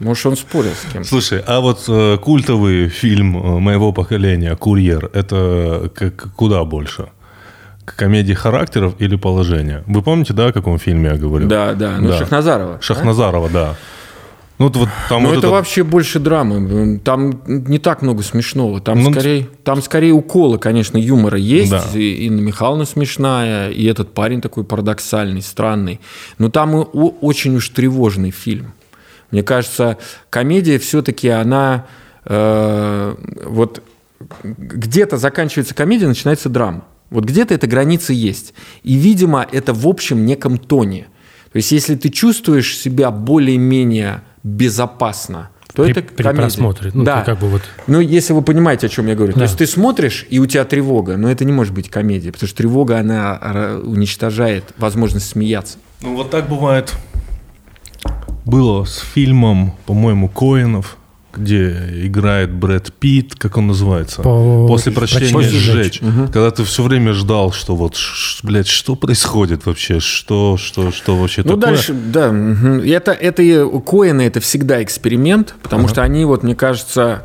[0.00, 1.08] Может, он спорил с кем-то.
[1.08, 7.08] Слушай, а вот э, культовый фильм э, моего поколения «Курьер»— это как, куда больше?
[7.84, 9.84] Комедии характеров или положения.
[9.86, 11.46] Вы помните, да, о каком фильме я говорю?
[11.48, 12.18] Да, да, ну да.
[12.18, 12.78] Шахназарова.
[12.80, 13.64] Шахназарова, да.
[13.64, 13.76] да.
[14.58, 16.98] Ну, вот, там Но вот это, это вообще больше драмы.
[17.00, 18.80] Там не так много смешного.
[18.80, 21.72] Там, ну, скорее, там скорее уколы, конечно, юмора есть.
[21.72, 21.84] Да.
[21.92, 26.00] И Инна Михайловна смешная, и этот парень такой парадоксальный, странный.
[26.38, 28.74] Но там и очень уж тревожный фильм.
[29.32, 29.98] Мне кажется,
[30.30, 31.86] комедия все-таки она
[32.24, 33.82] э, вот
[34.44, 36.84] где-то заканчивается комедия, начинается драма.
[37.14, 38.54] Вот где-то эта граница есть.
[38.82, 41.06] И, видимо, это в общем неком тоне.
[41.52, 46.16] То есть, если ты чувствуешь себя более-менее безопасно, то при, это комедия.
[46.16, 46.90] При просмотре.
[46.92, 47.22] Ну, да.
[47.22, 47.62] Как бы вот...
[47.86, 49.32] Ну, если вы понимаете, о чем я говорю.
[49.32, 49.38] Да.
[49.38, 52.48] То есть, ты смотришь, и у тебя тревога, но это не может быть комедия, потому
[52.48, 55.78] что тревога, она уничтожает возможность смеяться.
[56.02, 56.92] Ну, вот так бывает.
[58.44, 60.98] Было с фильмом, по-моему, Коинов–
[61.38, 64.22] где играет Брэд Питт, как он называется?
[64.22, 64.66] По...
[64.66, 66.00] После прочтения После сжечь.
[66.00, 66.26] Угу.
[66.32, 67.96] Когда ты все время ждал, что вот,
[68.42, 70.00] блядь, что происходит вообще?
[70.00, 71.74] Что, что, что вообще ну, такое?
[71.74, 72.34] дальше, да.
[72.86, 75.92] Это, это Коины, это всегда эксперимент, потому ага.
[75.92, 77.24] что они, вот, мне кажется,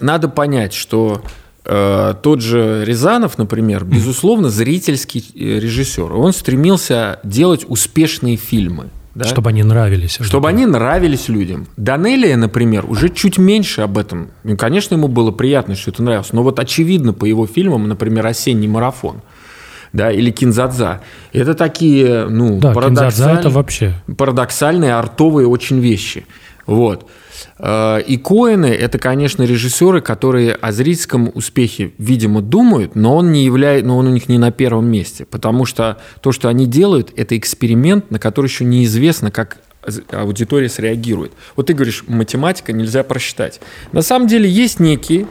[0.00, 1.22] надо понять, что
[1.64, 6.12] э, тот же Рязанов, например, безусловно, зрительский э, режиссер.
[6.12, 8.90] Он стремился делать успешные фильмы.
[9.18, 9.24] Да?
[9.24, 10.16] Чтобы они нравились.
[10.20, 11.66] Чтобы они нравились людям.
[11.76, 14.28] Данелия, например, уже чуть меньше об этом.
[14.44, 16.32] Ну, конечно, ему было приятно, что это нравилось.
[16.32, 19.22] Но вот очевидно по его фильмам, например, «Осенний марафон»,
[19.92, 21.00] да, или Кинзадза.
[21.32, 23.40] Это такие, ну, да, парадоксаль...
[23.40, 23.94] это вообще...
[24.16, 26.24] парадоксальные, артовые очень вещи.
[26.66, 27.10] Вот.
[27.58, 33.44] Э, и Коэны– это, конечно, режиссеры, которые о зрительском успехе, видимо, думают, но он, не
[33.44, 37.12] являет, но он у них не на первом месте, потому что то, что они делают,
[37.16, 39.58] это эксперимент, на который еще неизвестно, как
[40.10, 41.32] аудитория среагирует.
[41.56, 43.60] Вот ты говоришь, математика нельзя просчитать.
[43.92, 45.26] На самом деле есть некие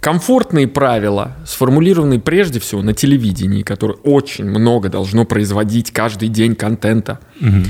[0.00, 7.20] комфортные правила, сформулированные прежде всего на телевидении, которые очень много должно производить каждый день контента.
[7.40, 7.62] Угу.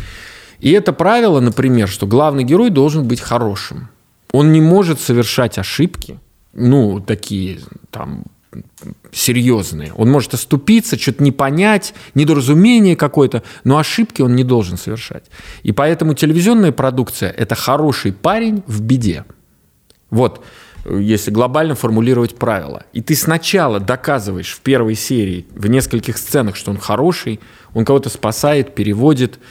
[0.62, 3.88] И это правило, например, что главный герой должен быть хорошим.
[4.30, 6.20] Он не может совершать ошибки,
[6.52, 7.58] ну, такие
[7.90, 8.22] там
[9.10, 9.92] серьезные.
[9.94, 15.24] Он может оступиться, что-то не понять, недоразумение какое-то, но ошибки он не должен совершать.
[15.64, 19.24] И поэтому телевизионная продукция– это хороший парень в беде.
[20.10, 20.44] Вот,
[20.88, 22.84] если глобально формулировать правила.
[22.92, 27.40] И ты сначала доказываешь в первой серии, в нескольких сценах, что он хороший,
[27.74, 29.40] он кого-то спасает, переводит–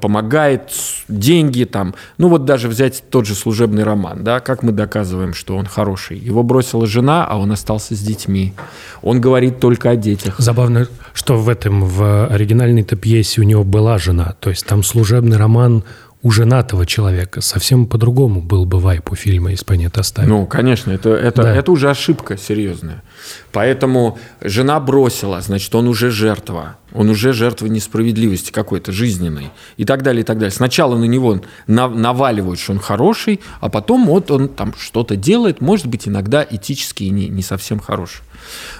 [0.00, 0.70] помогает,
[1.08, 1.94] деньги там.
[2.18, 6.18] Ну вот даже взять тот же служебный роман, да, как мы доказываем, что он хороший.
[6.18, 8.54] Его бросила жена, а он остался с детьми.
[9.02, 10.36] Он говорит только о детях.
[10.38, 14.34] Забавно, что в этом, в оригинальной-то пьесе у него была жена.
[14.40, 15.84] То есть там служебный роман
[16.26, 20.28] у женатого человека совсем по-другому был бы вайп у фильма «Если бы оставили».
[20.28, 21.54] Ну, конечно, это, это, да.
[21.54, 23.04] это уже ошибка серьезная.
[23.52, 26.78] Поэтому жена бросила, значит, он уже жертва.
[26.92, 29.50] Он уже жертва несправедливости какой-то жизненной.
[29.76, 30.50] И так далее, и так далее.
[30.50, 35.86] Сначала на него наваливают, что он хороший, а потом вот он там что-то делает, может
[35.86, 38.22] быть, иногда этически и не, не совсем хороший.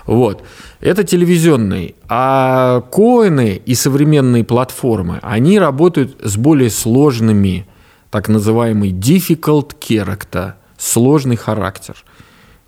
[0.06, 0.42] Вот.
[0.80, 1.94] Это телевизионный.
[2.08, 7.66] А коины и современные платформы, они работают с более сложными,
[8.10, 11.96] так называемый difficult character, сложный характер.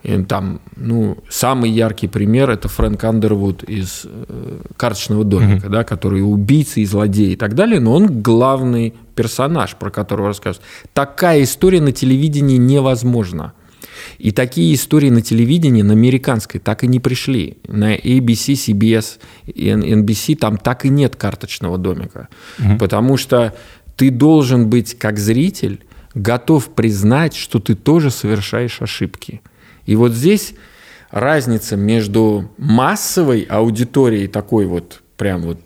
[0.01, 5.71] И там, ну, самый яркий пример это Фрэнк Андервуд из э, карточного домика, mm-hmm.
[5.71, 10.65] да, который убийца и злодей и так далее, но он главный персонаж, про которого рассказывают.
[10.93, 13.51] Такая история на телевидении невозможна.
[14.17, 17.57] И такие истории на телевидении, на американской, так и не пришли.
[17.67, 22.29] На ABC, CBS, NBC там так и нет карточного домика.
[22.59, 22.77] Угу.
[22.77, 23.55] Потому что
[23.95, 25.83] ты должен быть как зритель
[26.15, 29.41] готов признать, что ты тоже совершаешь ошибки.
[29.85, 30.53] И вот здесь
[31.11, 35.59] разница между массовой аудиторией такой вот прям вот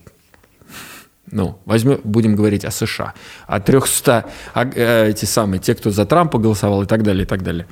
[1.33, 3.13] ну, возьмем, будем говорить о США,
[3.47, 7.25] о 300, о, э, эти самые, те, кто за Трампа голосовал и так далее, и
[7.25, 7.65] так далее.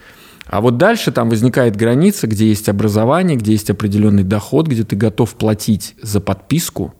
[0.51, 4.95] А вот дальше там возникает граница, где есть образование, где есть определенный доход, где ты
[4.95, 6.93] готов платить за подписку,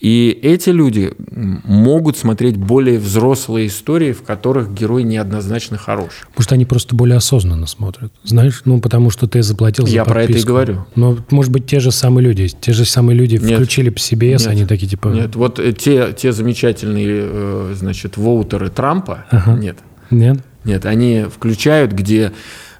[0.00, 6.26] и эти люди могут смотреть более взрослые истории, в которых герой неоднозначно хорош.
[6.36, 8.10] Может, они просто более осознанно смотрят.
[8.24, 10.14] Знаешь, ну, потому что ты заплатил за Я подписку.
[10.14, 10.86] про это и говорю.
[10.94, 14.46] Но, может быть, те же самые люди, те же самые люди нет, включили CBS, нет,
[14.46, 15.08] они такие, типа...
[15.08, 19.52] Нет, вот э, те, те замечательные, э, значит, воутеры Трампа, ага.
[19.52, 19.76] нет.
[20.10, 20.38] Нет?
[20.64, 22.32] Нет, они включают, где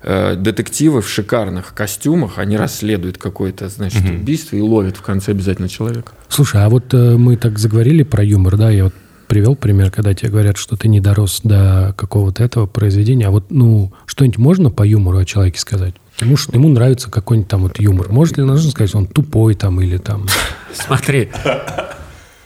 [0.03, 4.14] Э, детективы в шикарных костюмах, они расследуют какое-то, значит, угу.
[4.14, 6.12] убийство и ловят в конце обязательно человека.
[6.31, 8.95] Слушай, а вот э, мы так заговорили про юмор, да, я вот
[9.27, 13.51] привел пример, когда тебе говорят, что ты не дорос до какого-то этого произведения, а вот,
[13.51, 15.95] ну, что-нибудь можно по юмору о человеке сказать?
[16.19, 18.11] Ему, ему нравится какой-нибудь там вот юмор.
[18.11, 20.27] Может ли нужно сказать, он тупой там или там...
[20.73, 21.29] Смотри,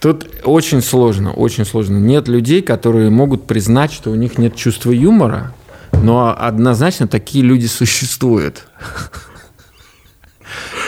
[0.04, 1.96] Тут очень сложно, очень сложно.
[1.96, 5.54] Нет людей, которые могут признать, что у них нет чувства юмора,
[5.94, 8.66] но однозначно такие люди существуют.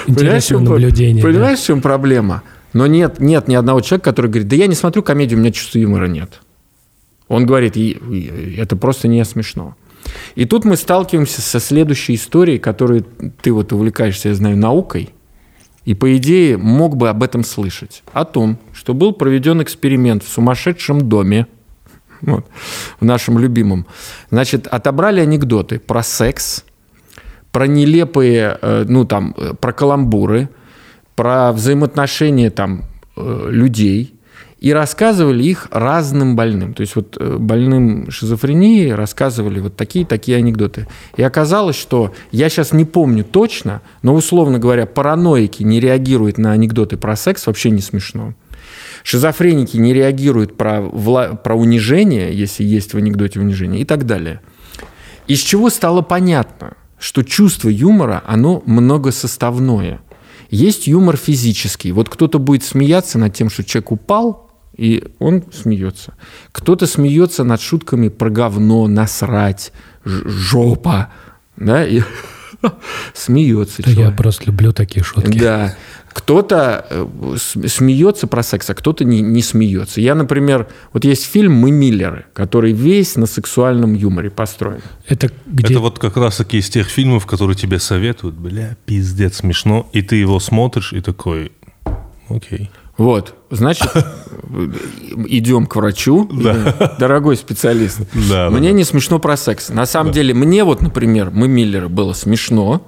[0.07, 1.25] Интересное наблюдение.
[1.25, 1.65] Понимаешь, да.
[1.65, 2.43] в чем проблема?
[2.75, 5.51] Но нет, нет ни одного человека, который говорит, да я не смотрю комедию, у меня
[5.51, 6.43] чувства юмора нет.
[7.29, 9.77] Он говорит, это просто не смешно.
[10.35, 13.03] И тут мы сталкиваемся со следующей историей, которой
[13.41, 15.15] ты вот увлекаешься, я знаю, наукой,
[15.87, 18.03] и, по идее, мог бы об этом слышать.
[18.13, 21.47] О том, что был проведен эксперимент в сумасшедшем доме
[22.23, 22.45] вот,
[22.99, 23.87] в нашем любимом.
[24.31, 26.65] Значит, отобрали анекдоты про секс,
[27.53, 30.49] про нелепые, э, ну там, э, про каламбуры,
[31.15, 32.83] про взаимоотношения там
[33.17, 34.16] э, людей
[34.59, 36.73] и рассказывали их разным больным.
[36.73, 40.89] То есть вот больным шизофренией рассказывали вот такие-такие анекдоты.
[41.17, 46.53] И оказалось, что я сейчас не помню точно, но условно говоря, параноики не реагируют на
[46.53, 48.35] анекдоты про секс, вообще не смешно.
[49.03, 51.35] Шизофреники не реагируют про, вла...
[51.35, 54.41] про унижение, если есть в анекдоте унижение, и так далее.
[55.29, 60.01] Из чего стало понятно, что чувство юмора, оно многосоставное.
[60.51, 61.93] Есть юмор физический.
[61.93, 64.46] Вот кто-то будет смеяться над тем, что человек упал,
[64.77, 66.15] и он смеется.
[66.53, 69.73] Кто-то смеется над шутками про говно, насрать,
[70.05, 71.11] жопа,
[71.57, 72.03] да, и
[73.15, 73.83] смеется.
[73.83, 75.39] Да я просто люблю такие шутки.
[75.39, 75.75] Да.
[76.09, 77.37] Кто-то э,
[77.67, 80.01] смеется про секс, а кто-то не, не смеется.
[80.01, 84.81] Я, например, вот есть фильм «Мы Миллеры», который весь на сексуальном юморе построен.
[85.07, 85.75] Это, где...
[85.75, 90.17] Это вот как раз-таки из тех фильмов, которые тебе советуют, бля, пиздец, смешно, и ты
[90.17, 91.53] его смотришь и такой,
[92.31, 92.71] окей.
[92.97, 93.91] Вот, значит,
[95.27, 96.97] идем к врачу, да.
[96.99, 98.01] дорогой специалист.
[98.31, 99.69] Да, мне да, не смешно про секс.
[99.69, 100.15] На самом да.
[100.15, 102.83] деле, мне вот, например, мы Миллеры было смешно,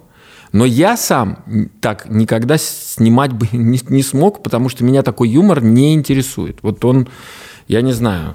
[0.53, 1.44] но я сам
[1.81, 6.59] так никогда снимать бы не, не смог, потому что меня такой юмор не интересует.
[6.62, 7.09] Вот он,
[7.66, 8.35] я не знаю,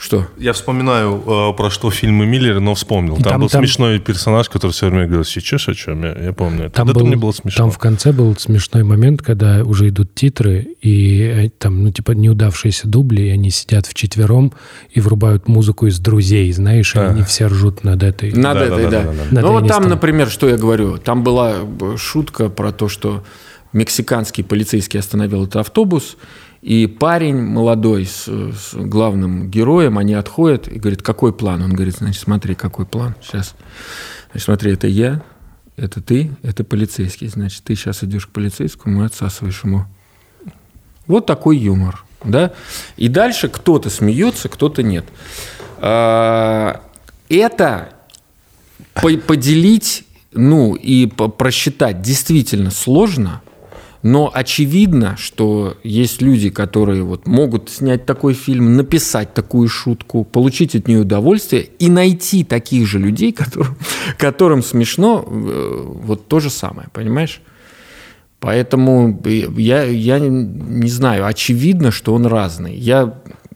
[0.00, 0.28] что?
[0.36, 3.16] Я вспоминаю, э, про что фильмы Миллера, но вспомнил.
[3.16, 3.62] Там, там был там...
[3.62, 6.04] смешной персонаж, который все время говорил, сейчас о чем?
[6.04, 6.70] Я, я помню.
[6.70, 7.64] Там, был, это мне было смешно.
[7.64, 12.12] Там в конце был смешной момент, когда уже идут титры, и э, там, ну, типа,
[12.12, 14.52] неудавшиеся дубли, и они сидят вчетвером
[14.92, 17.08] и врубают музыку из «Друзей», знаешь, и а.
[17.08, 18.30] они все ржут над этой.
[18.30, 18.90] Над да, этой, да.
[18.90, 19.12] да, да.
[19.12, 19.40] да, да.
[19.40, 21.56] Ну, вот там, например, что я говорю, там была
[21.96, 23.24] шутка про то, что
[23.72, 26.16] мексиканский полицейский остановил этот автобус,
[26.60, 31.62] и парень молодой с, с главным героем, они отходят и говорят, какой план?
[31.62, 33.14] Он говорит, значит, смотри, какой план.
[33.22, 33.54] Сейчас,
[34.30, 35.22] значит, смотри, это я,
[35.76, 37.28] это ты, это полицейский.
[37.28, 39.84] Значит, ты сейчас идешь к полицейскому и отсасываешь ему.
[41.06, 42.04] Вот такой юмор.
[42.24, 42.52] Да?
[42.96, 45.04] И дальше кто-то смеется, кто-то нет.
[45.78, 46.82] А,
[47.28, 47.90] это
[48.94, 53.42] поделить ну, и просчитать действительно сложно–
[54.02, 60.76] но очевидно, что есть люди, которые вот могут снять такой фильм, написать такую шутку, получить
[60.76, 63.76] от нее удовольствие и найти таких же людей, которым,
[64.18, 67.40] которым смешно э, вот то же самое, понимаешь?
[68.40, 72.76] Поэтому я, я не знаю, очевидно, что он разный.
[72.76, 73.14] Я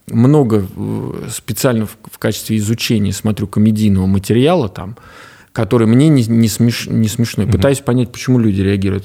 [0.09, 4.97] много э, специально в, в качестве изучения смотрю комедийного материала там,
[5.53, 7.47] который мне не, не, смеш, не смешной.
[7.47, 7.53] Mm-hmm.
[7.53, 9.05] Пытаюсь понять, почему люди реагируют.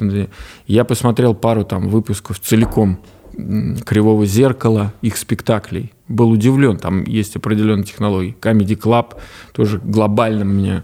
[0.66, 3.00] Я посмотрел пару там выпусков целиком
[3.86, 5.94] «Кривого зеркала», их спектаклей.
[6.08, 8.36] Был удивлен, там есть определенные технологии.
[8.40, 9.16] Comedy Club
[9.54, 10.84] тоже глобально мне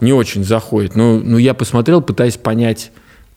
[0.00, 0.96] не очень заходит.
[0.96, 2.90] Но, но я посмотрел, пытаясь понять,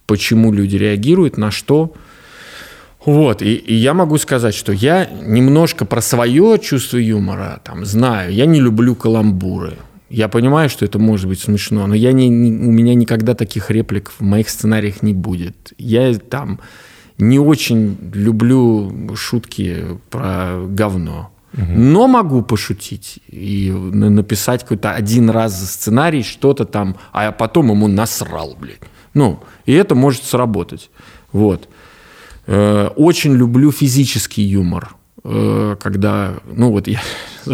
[0.07, 1.93] почему люди реагируют, на что.
[3.03, 8.31] Вот, и, и я могу сказать, что я немножко про свое чувство юмора там знаю.
[8.31, 9.77] Я не люблю каламбуры.
[10.11, 13.71] Я понимаю, что это может быть смешно, но я не, не, у меня никогда таких
[13.71, 15.73] реплик в моих сценариях не будет.
[15.77, 16.59] Я там
[17.17, 21.31] не очень люблю шутки про говно.
[21.53, 21.63] Угу.
[21.65, 27.87] Но могу пошутить и написать какой-то один раз за сценарий, что-то там, а потом ему
[27.87, 28.81] насрал, блядь.
[29.13, 30.89] Ну, и это может сработать.
[31.31, 31.69] Вот.
[32.47, 34.95] Э, очень люблю физический юмор.
[35.23, 36.99] Э, когда, ну вот я,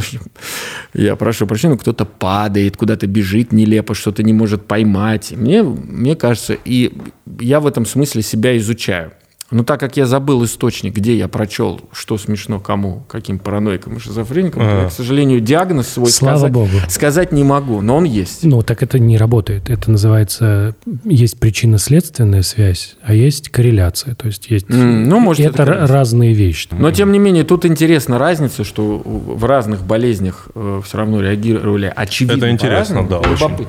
[0.94, 5.32] я прошу прощения, кто-то падает, куда-то бежит нелепо, что-то не может поймать.
[5.32, 6.94] Мне, мне кажется, и
[7.40, 9.12] я в этом смысле себя изучаю.
[9.50, 14.00] Но так как я забыл источник, где я прочел, что смешно кому, каким параноикам и
[14.00, 14.84] шизофреникам, а.
[14.84, 16.70] я, к сожалению, диагноз свой Слава сказать, Богу.
[16.90, 18.44] сказать не могу, но он есть.
[18.44, 19.70] Ну, так это не работает.
[19.70, 24.16] Это называется, есть причинно-следственная связь, а есть корреляция.
[24.16, 24.68] То есть есть...
[24.68, 26.68] Mm, ну, может, это, это разные вещи.
[26.72, 31.92] Но, тем не менее, тут интересна разница, что в разных болезнях э, все равно реагировали
[31.96, 33.68] очевидно Это интересно, да, очень.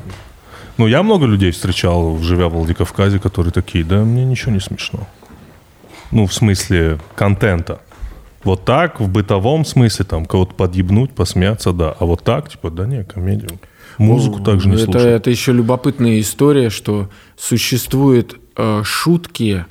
[0.76, 5.06] Ну, я много людей встречал, живя в Владикавказе, которые такие, да, мне ничего не смешно.
[6.10, 7.80] Ну, в смысле контента.
[8.44, 11.94] Вот так, в бытовом смысле, там, кого-то подъебнуть, посмеяться, да.
[11.98, 13.50] А вот так, типа, да не, комедию.
[13.98, 15.02] Музыку ну, также не это, слушать.
[15.02, 19.66] Это еще любопытная история, что существуют э, шутки,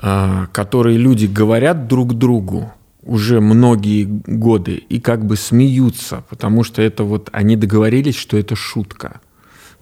[0.00, 6.82] э, которые люди говорят друг другу уже многие годы и как бы смеются, потому что
[6.82, 9.20] это вот они договорились, что это шутка.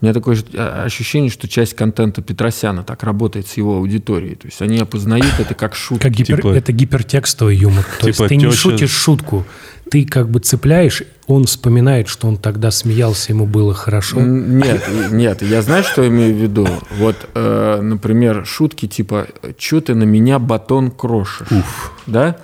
[0.05, 4.35] У меня такое а, ощущение, что часть контента Петросяна так работает с его аудиторией.
[4.35, 6.03] То есть они опознают это как шутку.
[6.03, 7.85] Как гипер, типа, это гипертекстовый юмор.
[7.85, 8.47] То типа есть ты теща...
[8.47, 9.47] не шутишь шутку,
[9.91, 14.21] ты как бы цепляешь, он вспоминает, что он тогда смеялся, ему было хорошо.
[14.21, 16.69] Нет, нет, я знаю, что имею в виду.
[16.99, 21.93] Вот, э, например, шутки типа «Чё ты на меня батон крошишь?» Уф.
[22.07, 22.37] Да?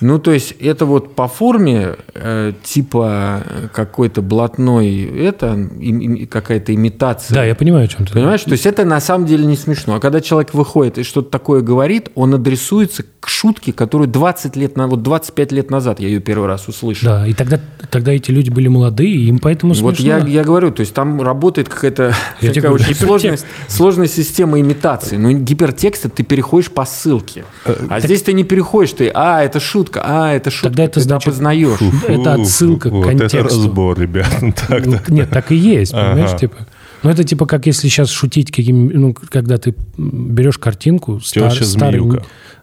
[0.00, 6.74] Ну, то есть это вот по форме э, типа какой-то блатной, это и, и, какая-то
[6.74, 7.34] имитация.
[7.34, 8.14] Да, я понимаю, о чем ты.
[8.14, 8.42] Понимаешь?
[8.42, 9.96] То есть это на самом деле не смешно.
[9.96, 14.76] А когда человек выходит и что-то такое говорит, он адресуется к шутке, которую 20 лет,
[14.76, 17.08] на, вот 25 лет назад я ее первый раз услышал.
[17.08, 17.60] Да, и тогда,
[17.90, 19.90] тогда эти люди были молодые, и им поэтому смешно.
[19.90, 25.16] Вот я, я говорю, то есть там работает какая-то такая очень сложная, сложная система имитации.
[25.16, 27.44] Но гипертекста ты переходишь по ссылке.
[27.66, 28.04] Э, а так...
[28.04, 31.24] здесь ты не переходишь, ты, а, это шутка шутка, а, это шутка, Тогда это значит,
[31.24, 31.78] познаешь.
[32.08, 33.38] Это отсылка к контексту.
[33.38, 34.28] это разбор, ребят.
[34.68, 36.56] Так, ну, Нет, так и есть, понимаешь, типа.
[37.02, 42.02] Ну, это типа как если сейчас шутить, каким, ну, когда ты берешь картинку, стар, старый...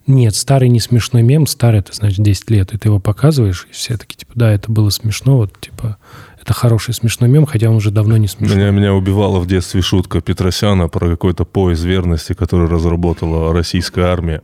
[0.06, 3.74] Нет, старый не смешной мем, старый, это значит 10 лет, и ты его показываешь, и
[3.74, 5.98] все такие, типа, да, это было смешно, вот, типа,
[6.40, 8.58] это хороший смешной мем, хотя он уже давно не смешной.
[8.58, 14.44] Меня, меня убивала в детстве шутка Петросяна про какой-то пояс верности, который разработала российская армия.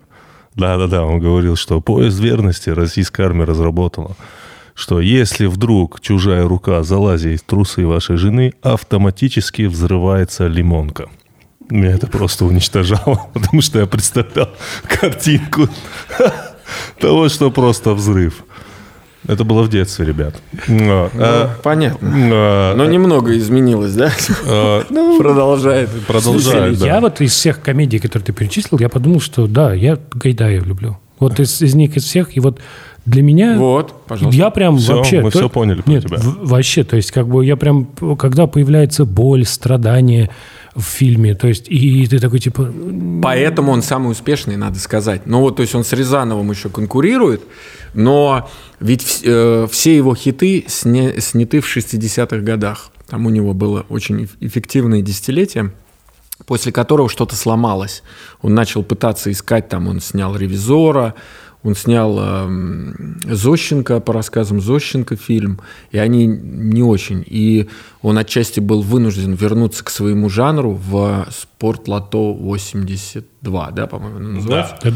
[0.55, 4.15] Да-да-да, он говорил, что поезд верности российская армия разработала,
[4.75, 11.09] что если вдруг чужая рука залазит в трусы вашей жены, автоматически взрывается лимонка.
[11.69, 14.49] Меня это просто уничтожало, потому что я представлял
[14.83, 15.67] картинку
[16.99, 18.43] того, что просто взрыв.
[19.27, 20.35] Это было в детстве, ребят.
[20.67, 22.09] Ну, а, понятно.
[22.11, 24.11] А, Но немного изменилось, да?
[24.45, 25.89] А, ну, продолжает.
[26.07, 26.85] Продолжает, да.
[26.85, 30.97] Я вот из всех комедий, которые ты перечислил, я подумал, что да, я Гайдая люблю.
[31.19, 32.59] Вот из, из них, из всех, и вот
[33.05, 33.57] для меня...
[33.57, 34.37] Вот, пожалуйста.
[34.37, 35.21] Я прям все, вообще...
[35.21, 36.17] Мы то, все поняли про нет, тебя.
[36.17, 37.85] В, вообще, то есть как бы я прям...
[38.17, 40.29] Когда появляется боль, страдание
[40.75, 42.73] в фильме, то есть и, и ты такой типа...
[43.21, 45.25] Поэтому он самый успешный, надо сказать.
[45.25, 47.41] Ну вот, то есть он с Рязановым еще конкурирует,
[47.93, 52.89] но ведь э, все его хиты сня, сняты в 60-х годах.
[53.07, 55.71] Там у него было очень эффективное десятилетие
[56.45, 58.03] после которого что-то сломалось.
[58.41, 61.15] Он начал пытаться искать, там он снял «Ревизора»,
[61.63, 62.93] он снял э,
[63.25, 67.23] Зощенко, по рассказам Зощенко фильм, и они не очень.
[67.25, 67.69] И
[68.01, 74.75] он отчасти был вынужден вернуться к своему жанру в «Спорт Лото 82», да, по-моему, называется?
[74.83, 74.91] Да.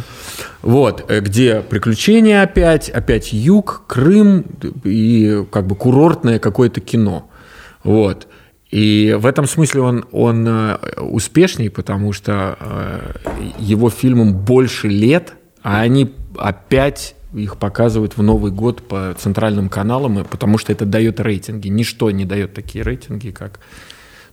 [0.62, 4.45] Вот, э, где приключения опять, опять юг, Крым
[4.84, 7.30] и как бы курортное какое-то кино.
[7.84, 8.27] Вот.
[8.71, 13.13] И в этом смысле он, он э, успешней, потому что э,
[13.60, 20.26] его фильмам больше лет, а они опять их показывают в Новый год по центральным каналам,
[20.26, 21.68] потому что это дает рейтинги.
[21.68, 23.59] Ничто не дает такие рейтинги, как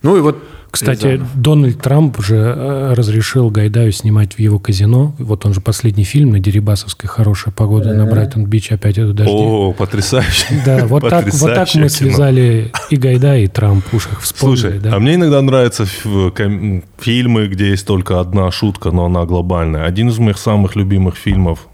[0.02, 0.38] Ну и вот
[0.70, 1.28] кстати, Рязанов.
[1.36, 5.14] Дональд Трамп же э, разрешил Гайдаю снимать в его казино.
[5.20, 9.32] Вот он же последний фильм на Дерибасовской «Хорошая погода» на Брайтон-Бич опять это дожди.
[9.32, 10.62] О, потрясающе.
[10.66, 13.84] Да, вот так, вот так мы связали и Гайдай, и Трамп.
[13.92, 14.60] Уж их вспомнили.
[14.60, 14.96] Слушай, да.
[14.96, 19.84] а мне иногда нравятся фильмы, где есть только одна шутка, но она глобальная.
[19.84, 21.68] Один из моих самых любимых фильмов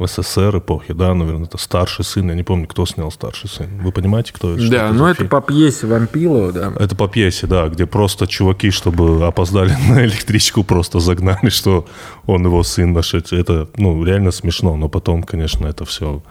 [0.00, 2.28] в СССР эпохи, да, наверное, это старший сын.
[2.28, 3.68] Я не помню, кто снял старший сын.
[3.82, 4.70] Вы понимаете, кто это?
[4.70, 5.28] Да, ну это фильм?
[5.28, 6.72] по пьесе Вампилова, да.
[6.78, 11.86] Это по пьесе, да, где просто чуваки, чтобы опоздали на электричку, просто загнали, что
[12.26, 13.20] он его сын нашел.
[13.30, 16.22] Это, ну, реально смешно, но потом, конечно, это все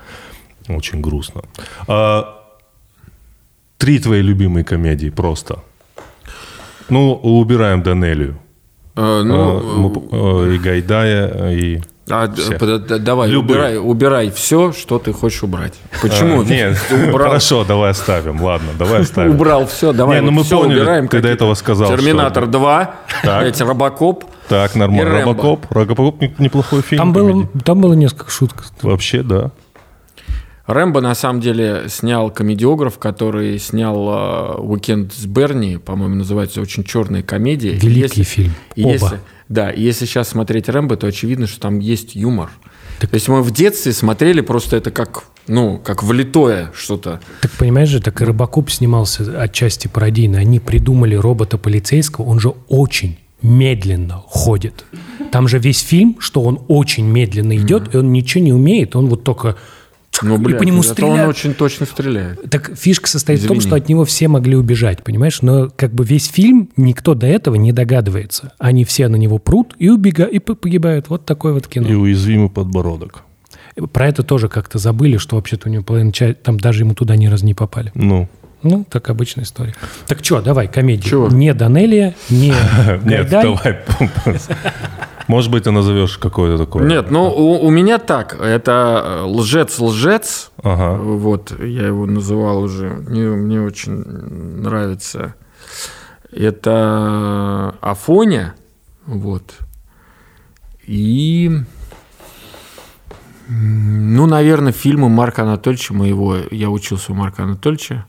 [0.67, 1.43] очень грустно.
[1.87, 2.43] А,
[3.77, 5.59] три твои любимые комедии просто.
[6.89, 8.39] Ну, убираем Данелию.
[8.95, 11.81] А, ну, а, и Гайдая, и...
[12.09, 15.73] А, давай, убирай, убирай все, что ты хочешь убрать.
[16.01, 16.41] Почему?
[16.41, 17.29] А, нет, убрал.
[17.29, 18.41] хорошо, давай оставим.
[18.41, 19.35] Ладно, давай оставим.
[19.35, 20.19] Убрал все, давай.
[20.19, 21.07] Не, ну мы все поняли, убираем.
[21.07, 21.89] Ты до этого сказал.
[21.89, 22.51] Терминатор что...
[22.51, 23.45] 2, так.
[23.45, 24.25] эти Робокоп.
[24.47, 25.19] Так, нормально.
[25.21, 25.65] Робокоп.
[25.69, 26.99] Робокоп неплохой фильм.
[26.99, 28.65] Там было, там было несколько шуток.
[28.81, 29.51] Вообще, да.
[30.69, 37.23] Рэмбо, на самом деле, снял комедиограф, который снял «Уикенд с Берни», по-моему, называется очень черная
[37.23, 37.71] комедия.
[37.71, 38.53] Великий если, фильм.
[38.77, 38.89] Оба.
[38.91, 42.51] Если, да, и если сейчас смотреть Рэмбо, то очевидно, что там есть юмор.
[42.99, 43.09] Так...
[43.09, 47.19] То есть мы в детстве смотрели просто это как, ну, как влитое что-то.
[47.41, 50.37] Так понимаешь же, так и Рыбакуб снимался отчасти пародийно.
[50.37, 54.85] Они придумали робота полицейского, он же очень медленно ходит.
[55.31, 57.93] Там же весь фильм, что он очень медленно идет, mm-hmm.
[57.93, 59.55] и он ничего не умеет, он вот только
[60.21, 61.23] ну, блядь, и по нему стреляют.
[61.23, 62.49] он очень точно стреляет.
[62.49, 63.47] Так фишка состоит Извини.
[63.47, 65.41] в том, что от него все могли убежать, понимаешь?
[65.41, 68.53] Но как бы весь фильм никто до этого не догадывается.
[68.57, 71.09] Они все на него прут и убегают, и погибают.
[71.09, 71.87] Вот такое вот кино.
[71.87, 73.23] И уязвимый подбородок.
[73.93, 77.15] Про это тоже как-то забыли, что вообще-то у него половина часть, там даже ему туда
[77.15, 77.91] ни разу не попали.
[77.95, 78.27] Ну.
[78.61, 79.73] Ну, так обычная история.
[80.05, 81.09] Так что, давай, комедию.
[81.09, 81.27] Чего?
[81.29, 82.53] Не Данелия, не
[83.05, 83.79] Нет, давай.
[85.29, 86.87] Может быть, ты назовешь какое-то такое?
[86.87, 88.35] Нет, ну у, у меня так.
[88.41, 90.49] Это лжец-лжец.
[90.63, 90.97] Ага.
[90.99, 92.89] Вот, я его называл уже.
[92.89, 95.35] Мне, мне очень нравится.
[96.31, 98.55] Это Афоня.
[99.05, 99.59] Вот.
[100.87, 101.61] И...
[103.47, 106.37] Ну, наверное, фильмы Марка Анатольевича моего.
[106.49, 108.07] Я учился у Марка Анатольевича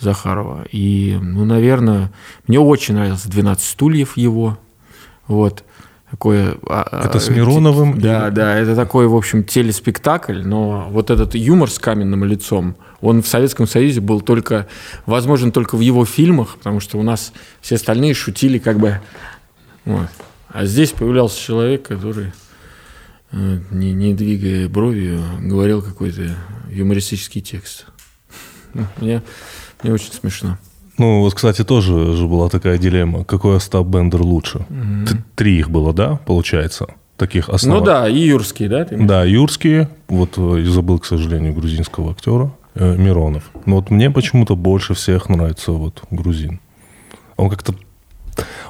[0.00, 0.66] Захарова.
[0.72, 2.12] И, ну, наверное,
[2.48, 4.58] мне очень нравился «12 стульев» его.
[5.28, 5.62] Вот
[6.10, 6.56] такое...
[6.68, 8.00] А, а, это с Мироновым?
[8.00, 13.22] Да, да, это такой, в общем, телеспектакль, но вот этот юмор с каменным лицом, он
[13.22, 14.66] в Советском Союзе был только,
[15.04, 19.00] возможен только в его фильмах, потому что у нас все остальные шутили как бы...
[19.84, 20.08] Вот.
[20.48, 22.32] А здесь появлялся человек, который,
[23.32, 26.34] э, не, не двигая бровью, говорил какой-то
[26.70, 27.86] юмористический текст.
[28.74, 29.22] Ну, мне,
[29.82, 30.58] мне очень смешно.
[30.98, 33.24] Ну, вот, кстати, тоже же была такая дилемма.
[33.24, 34.66] Какой Остап Бендер лучше?
[34.68, 35.18] Mm-hmm.
[35.34, 36.86] Три их было, да, получается?
[37.16, 37.78] Таких основ...
[37.78, 38.86] Ну да, и юрские, да?
[38.90, 39.88] Да, юрские.
[40.08, 43.44] Вот э, я забыл, к сожалению, грузинского актера э, Миронов.
[43.64, 46.60] Но вот мне почему-то больше всех нравится вот грузин.
[47.36, 47.74] Он как-то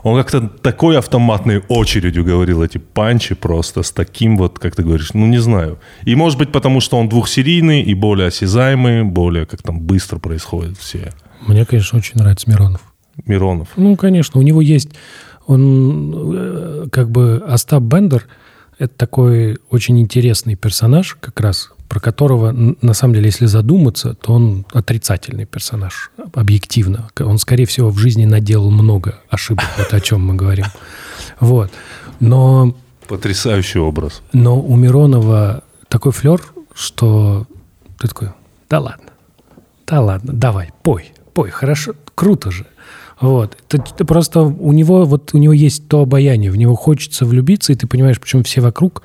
[0.04, 5.12] он как-то такой автоматной очередью говорил эти панчи просто с таким вот, как ты говоришь,
[5.12, 5.80] ну не знаю.
[6.04, 10.78] И может быть потому, что он двухсерийный и более осязаемый, более как там быстро происходят
[10.78, 11.12] все
[11.48, 12.80] мне, конечно, очень нравится Миронов.
[13.24, 13.68] Миронов.
[13.76, 14.90] Ну, конечно, у него есть,
[15.46, 18.26] он э, как бы Остап Бендер,
[18.78, 24.32] это такой очень интересный персонаж, как раз про которого, на самом деле, если задуматься, то
[24.32, 27.08] он отрицательный персонаж, объективно.
[27.20, 30.66] Он, скорее всего, в жизни наделал много ошибок, вот о чем мы говорим.
[31.38, 31.70] Вот.
[32.18, 32.74] Но...
[33.06, 34.22] Потрясающий образ.
[34.32, 36.42] Но у Миронова такой флер,
[36.74, 37.46] что
[37.98, 38.30] ты такой,
[38.68, 39.10] да ладно,
[39.86, 42.64] да ладно, давай, пой пой, хорошо, круто же.
[43.20, 43.58] Вот.
[43.68, 47.74] Это, это просто у него, вот у него есть то обаяние, в него хочется влюбиться,
[47.74, 49.02] и ты понимаешь, почему все вокруг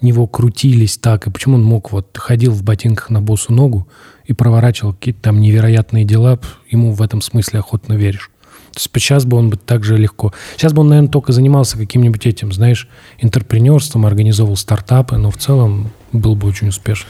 [0.00, 3.88] него крутились так, и почему он мог вот ходил в ботинках на босу ногу
[4.24, 6.38] и проворачивал какие-то там невероятные дела,
[6.70, 8.30] ему в этом смысле охотно веришь.
[8.44, 10.32] То есть сейчас бы он бы так же легко...
[10.56, 15.90] Сейчас бы он, наверное, только занимался каким-нибудь этим, знаешь, интерпренерством, организовывал стартапы, но в целом
[16.12, 17.08] был бы очень успешен.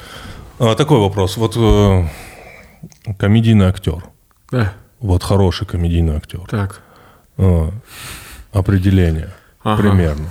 [0.59, 1.37] А, такой вопрос.
[1.37, 2.09] Вот э,
[3.19, 4.12] комедийный актер.
[4.53, 4.75] Да.
[5.01, 6.43] Вот хороший комедийный актер.
[6.49, 6.81] Так.
[7.39, 7.73] А,
[8.53, 9.31] определение.
[9.65, 9.83] Ага.
[9.83, 10.27] Примерно.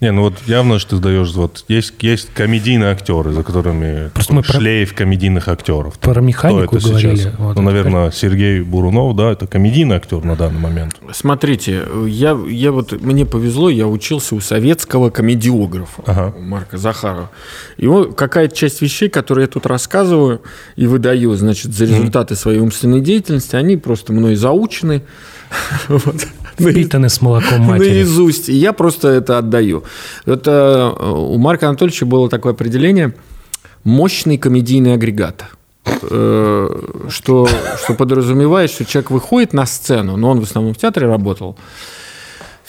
[0.00, 4.32] Не, ну вот явно, что ты даешь, вот есть, есть комедийные актеры, за которыми Просто
[4.32, 4.98] мы шлейф про...
[4.98, 5.98] комедийных актеров.
[5.98, 7.16] Про механику это говорили.
[7.16, 7.34] Сейчас?
[7.38, 10.96] Вот, ну, наверное, Сергей Бурунов, да, это комедийный актер на данный момент.
[11.12, 16.34] Смотрите, я, я вот, мне повезло, я учился у советского комедиографа ага.
[16.38, 17.30] Марка Захарова.
[17.76, 20.40] И вот какая-то часть вещей, которые я тут рассказываю
[20.76, 25.02] и выдаю, значит, за результаты своей умственной деятельности, они просто мной заучены.
[25.88, 26.26] Вот.
[26.58, 27.90] Впитаны с молоком матери.
[27.90, 28.48] Наизусть.
[28.48, 29.84] И я просто это отдаю.
[30.26, 33.14] Это э, у Марка Анатольевича было такое определение
[33.84, 35.44] «мощный комедийный агрегат»
[36.02, 36.68] э,
[37.08, 37.48] что,
[37.82, 41.56] что подразумевает, что человек выходит на сцену, но он в основном в театре работал,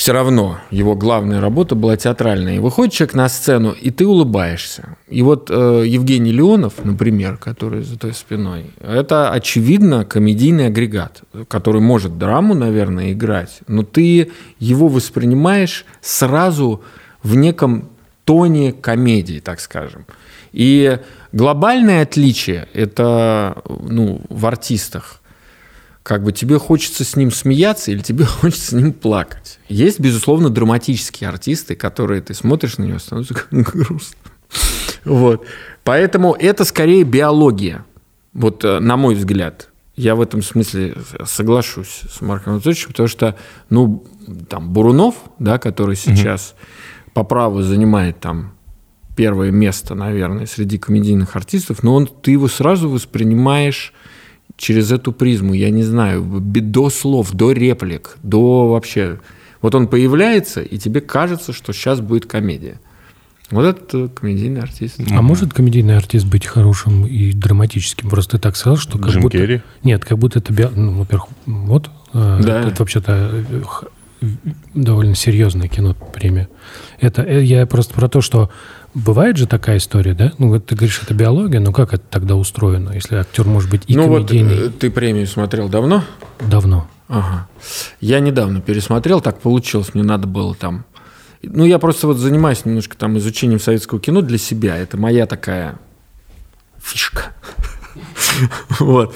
[0.01, 2.55] все равно его главная работа была театральная.
[2.55, 4.97] И выходит человек на сцену, и ты улыбаешься.
[5.07, 11.81] И вот э, Евгений Леонов, например, который за той спиной, это, очевидно, комедийный агрегат, который
[11.81, 16.81] может драму, наверное, играть, но ты его воспринимаешь сразу
[17.21, 17.89] в неком
[18.25, 20.07] тоне комедии, так скажем.
[20.51, 20.97] И
[21.31, 25.20] глобальное отличие это ну, в артистах
[26.03, 29.59] как бы тебе хочется с ним смеяться или тебе хочется с ним плакать.
[29.69, 34.17] Есть, безусловно, драматические артисты, которые ты смотришь на него, становится грустно.
[35.05, 35.45] Вот.
[35.83, 37.85] Поэтому это скорее биология.
[38.33, 39.69] Вот э, на мой взгляд.
[39.95, 40.95] Я в этом смысле
[41.25, 43.35] соглашусь с Марком Анатольевичем, потому что,
[43.69, 44.05] ну,
[44.47, 47.11] там, Бурунов, да, который сейчас угу.
[47.13, 48.53] по праву занимает там
[49.15, 53.93] первое место, наверное, среди комедийных артистов, но он, ты его сразу воспринимаешь
[54.57, 59.19] через эту призму, я не знаю, до слов, до реплик, до вообще...
[59.61, 62.79] Вот он появляется, и тебе кажется, что сейчас будет комедия.
[63.51, 64.99] Вот это комедийный артист.
[65.11, 68.09] А может комедийный артист быть хорошим и драматическим?
[68.09, 69.37] Просто ты так сказал, что как Джим будто...
[69.37, 69.61] Керри?
[69.83, 70.53] Нет, как будто это...
[70.75, 71.91] Ну, во-первых, вот.
[72.13, 72.61] Э, да.
[72.61, 73.45] Это вообще-то
[74.21, 74.25] э,
[74.73, 76.47] довольно серьезное кино, премия.
[76.99, 78.49] Это э, я просто про то, что
[78.93, 80.33] Бывает же такая история, да?
[80.37, 83.83] Ну, вот ты говоришь, это биология, но как это тогда устроено, если актер может быть
[83.87, 84.63] и ну, комедийный?
[84.65, 86.03] Вот ты премию смотрел давно?
[86.41, 86.89] Давно.
[87.07, 87.47] Ага.
[88.01, 90.85] Я недавно пересмотрел, так получилось, мне надо было там...
[91.41, 94.77] Ну, я просто вот занимаюсь немножко там изучением советского кино для себя.
[94.77, 95.79] Это моя такая
[96.81, 97.33] фишка.
[98.79, 99.13] Вот.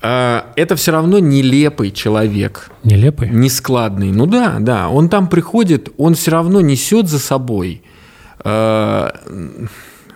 [0.00, 2.70] А, это все равно нелепый человек.
[2.84, 3.28] Нелепый?
[3.30, 4.12] Нескладный.
[4.12, 4.88] Ну да, да.
[4.88, 7.93] Он там приходит, он все равно несет за собой Э, ну,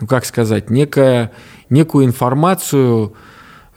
[0.07, 1.31] как сказать, некая,
[1.69, 3.13] некую информацию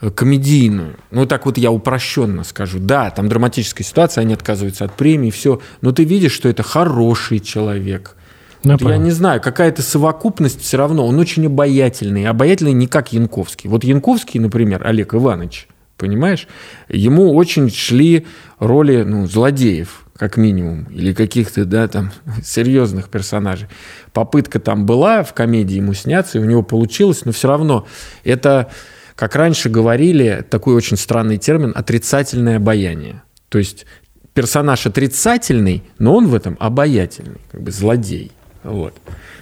[0.01, 0.95] э, комедийную.
[1.11, 2.79] Ну, так вот я упрощенно скажу.
[2.79, 5.61] Да, там драматическая ситуация, они отказываются от премии, все.
[5.81, 8.15] Но ты видишь, что это хороший человек.
[8.63, 11.05] Ну, я не знаю, какая-то совокупность все равно.
[11.05, 12.25] Он очень обаятельный.
[12.27, 13.69] Обаятельный не как Янковский.
[13.69, 15.67] Вот Янковский, например, Олег Иванович,
[15.97, 16.47] понимаешь,
[16.87, 18.25] ему очень шли
[18.59, 22.11] роли ну, злодеев как минимум, или каких-то, да, там,
[22.43, 23.67] серьезных персонажей.
[24.11, 27.87] Попытка там была в комедии ему сняться, и у него получилось, но все равно
[28.23, 28.69] это,
[29.15, 33.23] как раньше говорили, такой очень странный термин отрицательное обаяние.
[33.49, 33.85] То есть
[34.33, 38.31] персонаж отрицательный, но он в этом обаятельный, как бы злодей.
[38.63, 38.93] Вот.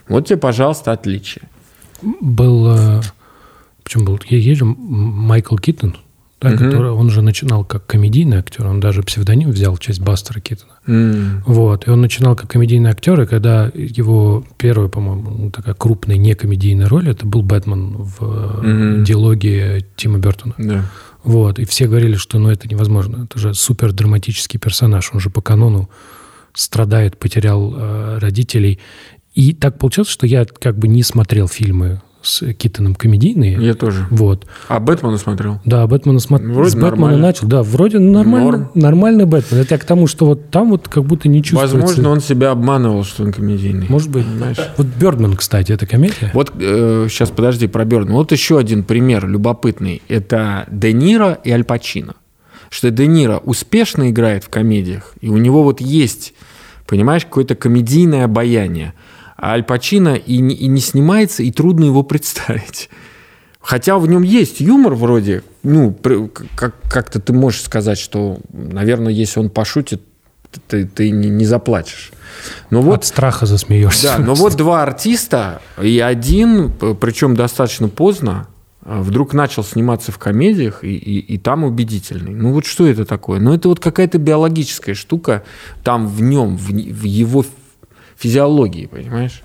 [0.08, 1.44] Вот тебе, пожалуйста, отличие.
[2.02, 3.02] Был, э,
[3.84, 5.96] почему был, я езжу, Майкл Киттон,
[6.42, 6.58] да, угу.
[6.58, 10.72] который, он же начинал как комедийный актер, он даже псевдоним взял в честь Бастера Киттона.
[10.88, 11.44] Mm.
[11.46, 16.18] Вот, и он начинал как комедийный актер, и когда его первая, по-моему, ну, такая крупная
[16.18, 19.04] некомедийная роль, это был Бэтмен в mm-hmm.
[19.04, 20.56] диалоге Тима Бертона.
[20.58, 20.82] Yeah.
[21.24, 25.30] Вот, и все говорили, что ну, это невозможно, это же супер драматический персонаж, он же
[25.30, 25.92] по канону
[26.54, 28.80] страдает, потерял э, родителей.
[29.36, 33.58] И так получилось, что я как бы не смотрел фильмы с Китоном комедийные.
[33.60, 34.06] Я тоже.
[34.10, 34.46] Вот.
[34.68, 35.60] А Бэтмена смотрел?
[35.66, 36.54] Да, Бэтмена смотрел.
[36.54, 37.18] Вроде с Бэтмена нормально.
[37.18, 37.48] начал.
[37.48, 38.72] Да, вроде нормально, Норм.
[38.76, 39.62] нормальный Бэтмен.
[39.62, 41.78] Это я к тому, что вот там вот как будто не чувствуется.
[41.78, 43.88] Возможно, он себя обманывал, что он комедийный.
[43.90, 44.26] Может быть.
[44.26, 44.58] Понимаешь?
[44.78, 46.32] Вот Бёрдман, кстати, это комедия?
[46.34, 48.18] Вот э, сейчас, подожди, про Бёрдмана.
[48.18, 50.02] Вот еще один пример любопытный.
[50.08, 52.16] Это Де Ниро и Аль Пачино.
[52.70, 56.34] Что Де Ниро успешно играет в комедиях, и у него вот есть,
[56.88, 58.94] понимаешь, какое-то комедийное обаяние–
[59.42, 62.90] а Аль Пачино и не, и не снимается, и трудно его представить.
[63.60, 65.96] Хотя в нем есть юмор вроде, ну,
[66.56, 70.02] как, как-то ты можешь сказать, что, наверное, если он пошутит,
[70.68, 72.12] ты, ты не, не заплачешь.
[72.70, 74.16] Но вот, От страха засмеешься.
[74.18, 78.48] Да, но вот два артиста, и один, причем достаточно поздно,
[78.84, 82.34] вдруг начал сниматься в комедиях, и, и, и там убедительный.
[82.34, 83.40] Ну вот что это такое?
[83.40, 85.44] Ну это вот какая-то биологическая штука
[85.84, 87.46] там в нем, в, в его
[88.22, 89.42] физиологии, понимаешь?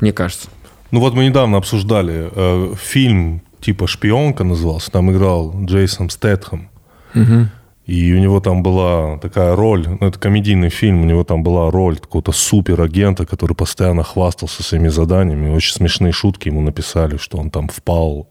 [0.00, 0.48] Мне кажется.
[0.90, 6.68] Ну вот мы недавно обсуждали э, фильм типа «Шпионка» назывался, там играл Джейсон Стэтхэм.
[7.14, 7.48] Угу.
[7.86, 11.70] И у него там была такая роль, ну, это комедийный фильм, у него там была
[11.70, 15.54] роль какого-то суперагента, который постоянно хвастался своими заданиями.
[15.54, 18.28] Очень смешные шутки ему написали, что он там впал,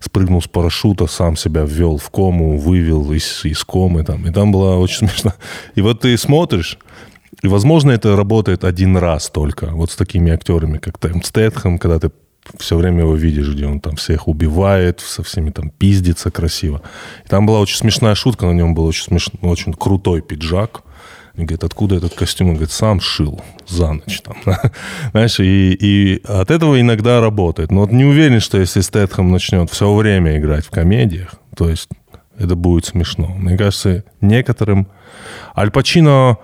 [0.00, 4.04] спрыгнул с парашюта, сам себя ввел в кому, вывел из, из комы.
[4.04, 4.26] Там.
[4.26, 5.34] И там было очень смешно.
[5.74, 6.78] И вот ты смотришь,
[7.42, 9.66] и, возможно, это работает один раз только.
[9.66, 12.10] Вот с такими актерами, как Тайм Стэтхэм, когда ты
[12.58, 16.82] все время его видишь, где он там всех убивает, со всеми там пиздится красиво.
[17.24, 20.82] И там была очень смешная шутка, на нем был очень смешной, очень крутой пиджак.
[21.34, 22.48] И говорит, откуда этот костюм?
[22.48, 24.20] Он говорит, сам шил за ночь.
[24.22, 24.36] Там.
[25.12, 27.70] Знаешь, и, и от этого иногда работает.
[27.70, 31.88] Но вот не уверен, что если Стэтхэм начнет все время играть в комедиях, то есть
[32.36, 33.28] это будет смешно.
[33.28, 34.88] Мне кажется, некоторым...
[35.56, 36.38] Аль Пачино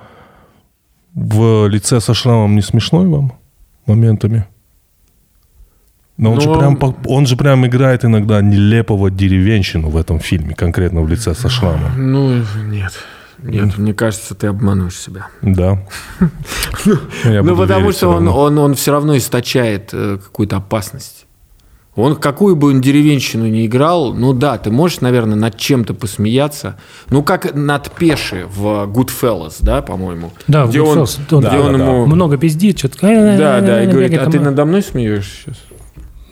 [1.14, 3.32] в лице со шрамом не смешной вам
[3.86, 4.46] моментами?
[6.16, 6.40] Но он, Но...
[6.40, 11.34] Же прям, он же прям играет иногда нелепого деревенщину в этом фильме, конкретно в лице
[11.34, 11.92] со шрамом.
[11.96, 12.92] Ну, нет.
[13.42, 15.28] Нет, мне кажется, ты обманываешь себя.
[15.42, 15.78] Да.
[17.24, 21.26] Ну, потому что он все равно источает э, какую-то опасность.
[21.96, 26.76] Он какую бы он деревенщину не играл, ну да, ты можешь, наверное, над чем-то посмеяться.
[27.08, 30.32] Ну, как над Пеши в Goodfellas, да, по-моему.
[30.48, 31.18] Да, где в Goodfellas.
[31.30, 31.84] Он, да, где да, он да.
[31.84, 32.06] ему...
[32.06, 32.98] Много пиздит, что-то...
[33.00, 35.56] Да, да, и говорит, а ты надо мной смеешься сейчас?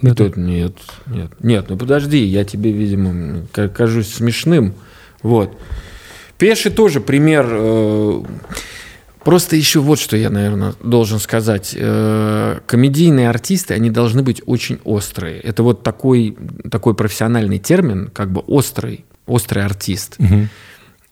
[0.03, 0.75] И тот, нет,
[1.07, 4.75] нет, нет, ну подожди, я тебе, видимо, кажусь смешным.
[5.23, 5.57] Вот.
[6.39, 7.47] Пеши тоже пример.
[7.49, 8.23] Э,
[9.25, 11.75] просто еще вот что я, наверное, должен сказать.
[11.77, 15.41] Э, комедийные артисты, они должны быть очень острые.
[15.41, 16.37] Это вот такой,
[16.71, 20.17] такой профессиональный термин, как бы острый, острый артист.
[20.19, 20.49] Угу.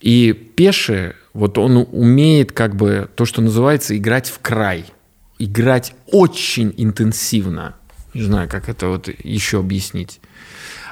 [0.00, 4.84] И Пеши, вот он умеет как бы то, что называется, играть в край.
[5.38, 7.74] Играть очень интенсивно
[8.14, 10.20] не знаю, как это вот еще объяснить.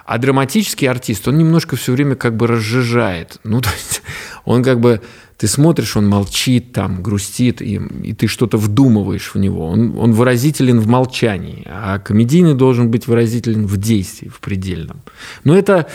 [0.05, 3.39] А драматический артист, он немножко все время как бы разжижает.
[3.45, 4.03] Ну, то есть
[4.45, 5.03] он как бы,
[5.39, 9.69] ты смотришь, он молчит там, грустит, и, и ты что-то вдумываешь в него.
[9.69, 15.01] Он, он выразителен в молчании, а комедийный должен быть выразителен в действии, в предельном.
[15.45, 15.87] Но это,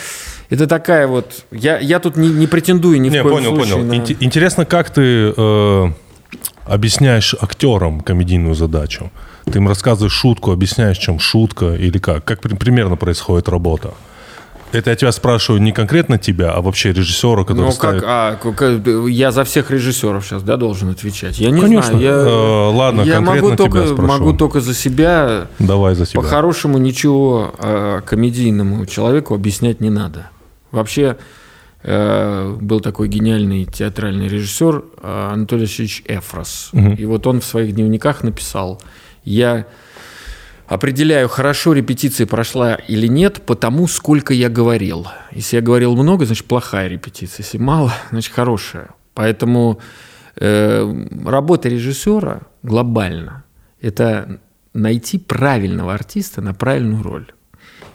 [0.49, 1.45] это такая вот...
[1.51, 4.03] Я, я тут не, не претендую ни не, в коем понял, случае понял.
[4.05, 4.25] На...
[4.25, 5.91] Интересно, как ты э,
[6.65, 9.11] объясняешь актерам комедийную задачу?
[9.43, 12.23] Ты им рассказываешь шутку, объясняешь, чем шутка или как?
[12.23, 13.93] Как примерно происходит работа?
[14.73, 18.01] Это я тебя спрашиваю не конкретно тебя, а вообще режиссера, который ну, ставит...
[18.01, 21.39] как, а, я за всех режиссеров сейчас, да, должен отвечать?
[21.39, 21.99] Я не Конечно.
[21.99, 22.03] знаю.
[22.03, 24.11] Я, э, ладно, я конкретно могу только, тебя спрошу.
[24.11, 25.47] могу только за себя.
[25.59, 26.21] Давай за себя.
[26.21, 30.31] По-хорошему ничего э, комедийному человеку объяснять не надо.
[30.71, 31.17] Вообще
[31.83, 36.69] э, был такой гениальный театральный режиссер э, Анатолий Васильевич Эфрос.
[36.73, 36.93] Угу.
[36.93, 38.81] И вот он в своих дневниках написал–
[39.25, 39.65] я
[40.67, 45.07] определяю, хорошо репетиция прошла или нет, потому сколько я говорил.
[45.31, 47.43] Если я говорил много, значит плохая репетиция.
[47.43, 48.89] Если мало, значит хорошая.
[49.13, 49.79] Поэтому
[50.35, 53.43] э, работа режиссера глобально–
[53.81, 54.39] это
[54.73, 57.27] найти правильного артиста на правильную роль.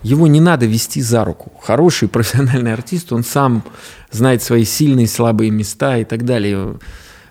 [0.02, 1.52] Его не надо вести за руку.
[1.60, 3.64] Хороший профессиональный артист, он сам
[4.10, 6.78] знает свои сильные слабые места и так далее.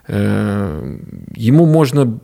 [0.07, 0.97] Э,
[1.33, 2.19] ему можно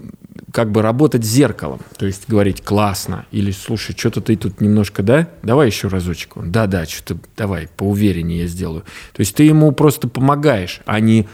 [0.54, 5.28] как бы работать зеркалом, то есть говорить классно или слушай, что-то ты тут немножко, да,
[5.42, 6.34] давай еще разочек.
[6.36, 8.84] Да, да, что-то давай поувереннее я сделаю.
[9.14, 11.28] То есть ты ему просто помогаешь, а не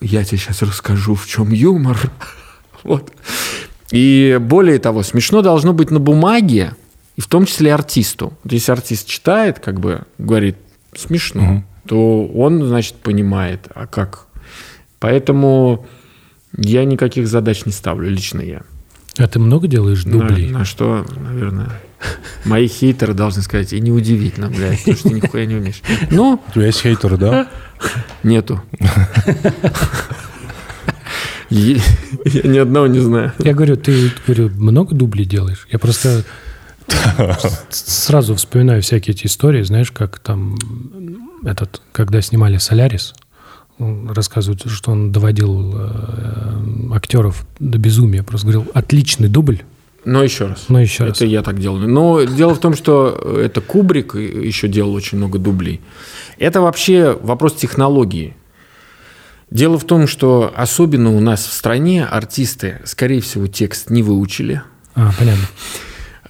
[0.00, 1.96] я тебе сейчас расскажу, в чем юмор.
[2.82, 3.12] вот.
[3.92, 6.74] И более того, смешно должно быть на бумаге,
[7.14, 8.32] и в том числе артисту.
[8.42, 10.56] Вот если артист читает, как бы говорит
[10.96, 11.64] смешно, угу.
[11.86, 14.26] то он, значит, понимает, а как.
[14.98, 15.86] Поэтому
[16.56, 18.62] я никаких задач не ставлю, лично я.
[19.18, 20.50] А ты много делаешь дублей?
[20.50, 21.70] На, на что, наверное,
[22.44, 25.82] мои хейтеры должны сказать, и неудивительно, блядь, потому что ты нихуя не умеешь.
[26.10, 26.42] Ну...
[26.48, 27.48] У тебя есть хейтеры, да?
[28.22, 28.62] Нету.
[31.50, 31.80] Я
[32.44, 33.34] ни одного не знаю.
[33.38, 35.66] Я говорю, ты говорю, много дублей делаешь?
[35.70, 36.24] Я просто
[37.70, 40.56] сразу вспоминаю всякие эти истории, знаешь, как там
[41.44, 43.14] этот, когда снимали «Солярис»,
[44.12, 48.22] рассказывают, что он доводил э, актеров до безумия.
[48.22, 49.62] Просто говорил, отличный дубль.
[50.04, 50.64] Но еще раз.
[50.68, 51.16] Но еще раз.
[51.16, 51.88] Это я так делаю.
[51.88, 55.80] Но дело в том, что это Кубрик еще делал очень много дублей.
[56.38, 58.36] Это вообще вопрос технологии.
[59.50, 64.62] Дело в том, что особенно у нас в стране артисты, скорее всего, текст не выучили.
[64.94, 65.46] А, понятно.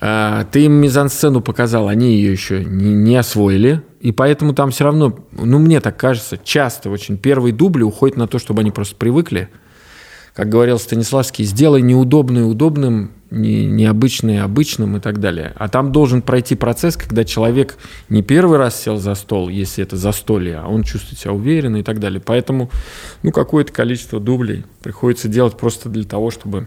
[0.05, 3.83] А, ты им мизансцену показал, они ее еще не, не освоили.
[4.01, 8.27] И поэтому там все равно, ну, мне так кажется, часто очень первые дубли уходят на
[8.27, 9.49] то, чтобы они просто привыкли.
[10.35, 15.53] Как говорил Станиславский, сделай неудобное удобным, не, необычное обычным и так далее.
[15.55, 17.77] А там должен пройти процесс, когда человек
[18.09, 21.85] не первый раз сел за стол, если это застолье, а он чувствует себя уверенно и
[21.85, 22.21] так далее.
[22.21, 22.71] Поэтому
[23.23, 26.67] ну, какое-то количество дублей приходится делать просто для того, чтобы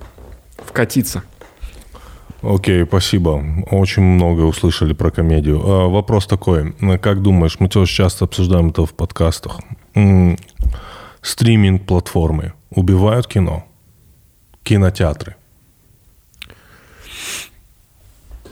[0.57, 1.23] вкатиться.
[2.47, 3.43] Окей, спасибо.
[3.71, 5.61] Очень много услышали про комедию.
[5.65, 6.73] А, вопрос такой.
[7.01, 9.59] Как думаешь, мы тоже часто обсуждаем это в подкастах.
[11.21, 13.65] Стриминг-платформы убивают кино?
[14.63, 15.35] Кинотеатры?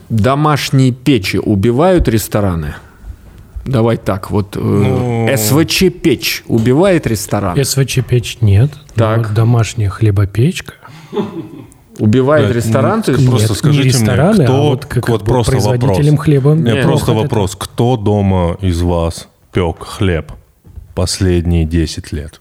[0.08, 2.74] Домашние печи убивают рестораны?
[3.64, 5.26] Давай так, вот э, ну...
[5.34, 7.56] СВЧ-печь убивает ресторан?
[7.64, 8.70] СВЧ-печь нет.
[8.94, 9.18] Так.
[9.18, 10.74] Вот домашняя хлебопечка
[11.98, 12.98] убивает да, ресторан?
[12.98, 16.24] Нет, есть просто скажите не рестораны, мне, кто, а вот как вот просто производителем вопрос.
[16.24, 16.54] хлеба.
[16.54, 17.54] Нет, просто вопрос.
[17.54, 17.64] Это.
[17.64, 20.32] Кто дома из вас пек хлеб
[20.94, 22.40] последние 10 лет?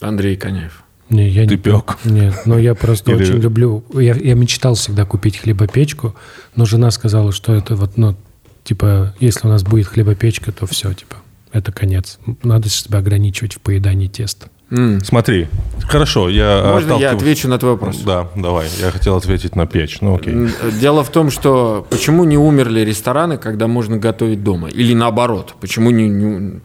[0.00, 0.84] Андрей Коняев.
[1.10, 1.98] Не, я Ты не пек?
[2.04, 3.22] Нет, но я просто Или...
[3.22, 3.84] очень люблю...
[3.92, 6.14] Я, я мечтал всегда купить хлебопечку,
[6.56, 8.16] но жена сказала, что это вот, ну,
[8.64, 11.16] типа, если у нас будет хлебопечка, то все, типа,
[11.52, 12.18] это конец.
[12.42, 14.48] Надо себя ограничивать в поедании теста.
[14.74, 15.04] Mm.
[15.04, 15.46] Смотри,
[15.82, 16.72] хорошо, я...
[16.72, 17.98] Можно я отвечу на твой вопрос?
[17.98, 18.66] Да, давай.
[18.80, 20.48] Я хотел ответить на печь, ну окей.
[20.80, 24.68] Дело в том, что почему не умерли рестораны, когда можно готовить дома?
[24.68, 26.08] Или наоборот, почему не...
[26.08, 26.60] не...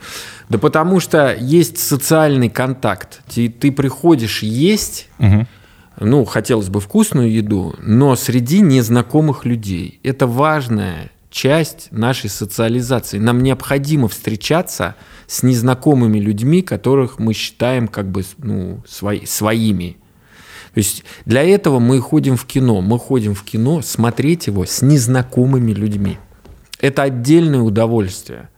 [0.49, 3.21] Да потому что есть социальный контакт.
[3.31, 5.45] Ты, ты приходишь есть, угу.
[5.99, 9.99] ну, хотелось бы вкусную еду, но среди незнакомых людей.
[10.01, 13.19] Это важная часть нашей социализации.
[13.19, 14.95] Нам необходимо встречаться
[15.29, 19.97] с незнакомыми людьми, которых мы считаем как бы ну, свои, своими.
[20.73, 22.81] То есть для этого мы ходим в кино.
[22.81, 26.17] Мы ходим в кино смотреть его с незнакомыми людьми.
[26.79, 28.49] Это отдельное удовольствие,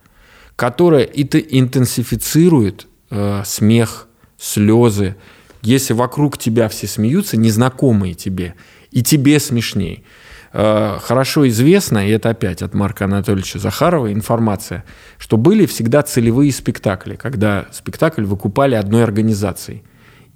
[0.56, 4.08] которое интенсифицирует э, смех,
[4.38, 5.18] слезы.
[5.62, 8.56] Если вокруг тебя все смеются, незнакомые тебе,
[8.92, 10.06] и тебе смешней.
[10.54, 14.84] Э, хорошо известно, и это опять от Марка Анатольевича Захарова информация,
[15.18, 19.84] что были всегда целевые спектакли, когда спектакль выкупали одной организацией.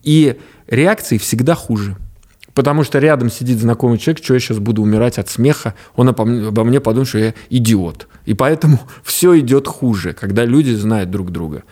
[0.03, 1.97] И реакции всегда хуже.
[2.53, 6.23] Потому что рядом сидит знакомый человек, что я сейчас буду умирать от смеха, он обо
[6.63, 8.07] мне подумает, что я идиот.
[8.25, 11.63] И поэтому все идет хуже, когда люди знают друг друга.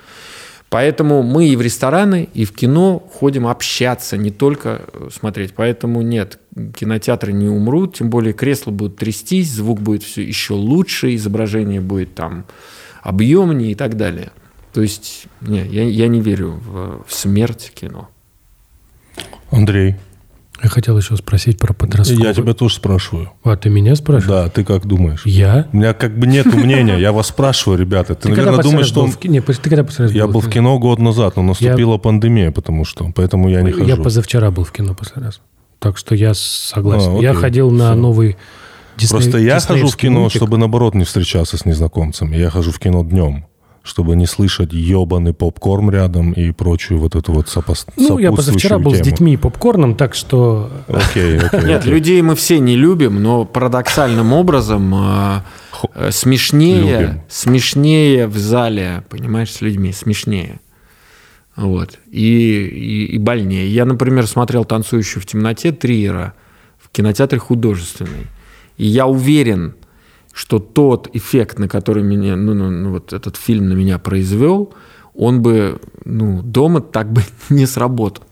[0.74, 5.54] Поэтому мы и в рестораны, и в кино ходим общаться, не только э, смотреть.
[5.54, 6.40] Поэтому нет,
[6.76, 12.16] кинотеатры не умрут, тем более кресла будут трястись, звук будет все еще лучше, изображение будет
[12.16, 12.46] там
[13.04, 14.32] объемнее и так далее.
[14.74, 18.10] То есть, не, я, я не верю в, в смерть кино.
[19.52, 19.98] Андрей,
[20.64, 22.26] я хотел еще спросить про подростковый.
[22.26, 23.32] Я тебя тоже спрашиваю.
[23.44, 24.46] А, ты меня спрашиваешь?
[24.46, 25.26] Да, ты как думаешь?
[25.26, 25.68] Я?
[25.74, 26.98] У меня как бы нет мнения.
[26.98, 28.16] Я вас спрашиваю, ребята.
[28.16, 29.06] Ты, ты наверное, думаешь, что...
[29.06, 29.24] В...
[29.26, 31.98] Не, ты когда последний Я был в кино год назад, но наступила я...
[31.98, 33.12] пандемия, потому что...
[33.14, 33.86] Поэтому я не хожу.
[33.86, 35.42] Я позавчера был в кино последний раз.
[35.80, 37.18] Так что я согласен.
[37.18, 38.02] А, я ходил на Все.
[38.02, 38.38] новый
[38.96, 40.38] Дисней, Просто я хожу в кино, мультик.
[40.38, 42.38] чтобы, наоборот, не встречаться с незнакомцами.
[42.38, 43.46] Я хожу в кино днем
[43.84, 47.86] чтобы не слышать ебаный попкорн рядом и прочую вот эту вот сопос...
[47.98, 49.04] Ну, я позавчера был тему.
[49.04, 50.72] с детьми и попкорном, так что...
[50.88, 51.64] Окей, окей.
[51.66, 55.42] Нет, людей мы все не любим, но парадоксальным образом э,
[55.96, 60.62] э, смешнее, смешнее в зале, понимаешь, с людьми, смешнее.
[61.58, 62.00] Вот.
[62.10, 63.68] И, и, и больнее.
[63.68, 66.34] Я, например, смотрел «Танцующую в темноте» Триера
[66.80, 68.28] в кинотеатре художественный.
[68.78, 69.76] И я уверен,
[70.34, 74.74] что тот эффект, на который меня, ну, ну, ну, вот этот фильм на меня произвел,
[75.14, 78.24] он бы ну, дома так бы не сработал,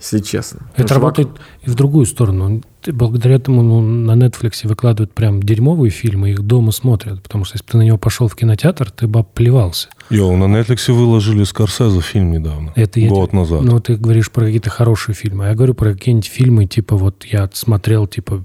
[0.00, 0.60] если честно.
[0.74, 1.46] Это работает вокруг...
[1.62, 2.62] и в другую сторону.
[2.86, 7.22] Благодаря этому ну, на Netflix выкладывают прям дерьмовые фильмы, их дома смотрят.
[7.22, 9.88] Потому что если бы ты на него пошел в кинотеатр, ты бы оплевался.
[10.08, 12.72] Йоу, на Netflix выложили Скорсезе фильм недавно.
[12.74, 13.62] Это год я, назад.
[13.62, 15.46] Ну, ты говоришь про какие-то хорошие фильмы.
[15.46, 18.44] А я говорю про какие-нибудь фильмы, типа вот я смотрел, типа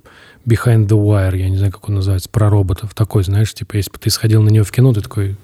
[0.50, 2.92] Behind the Wire, я не знаю, как он называется, про роботов.
[2.96, 5.38] Такой, знаешь, типа, если бы ты сходил на него в кино, ты такой,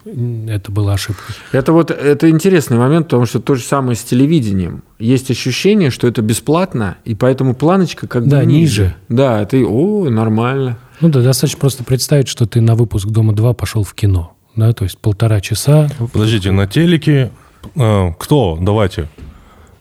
[0.48, 1.22] это была ошибка.
[1.52, 4.84] Это вот, это интересный момент, потому что то же самое с телевидением.
[4.98, 8.82] Есть ощущение, что это бесплатно, и поэтому планочка как да, бы ниже.
[8.82, 8.96] ниже.
[9.10, 10.80] Да, ты, о, нормально.
[11.02, 14.36] Ну да, достаточно просто представить, что ты на выпуск «Дома-2» пошел в кино.
[14.56, 15.90] Да, то есть полтора часа.
[16.14, 17.32] Подождите, на телеке
[17.76, 18.58] э, кто?
[18.60, 19.10] Давайте.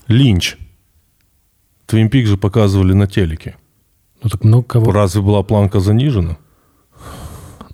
[0.09, 0.57] Линч.
[1.87, 3.57] Твин Пик же показывали на телеке.
[4.25, 4.91] Ну так много кого.
[4.91, 6.39] Разве была планка занижена?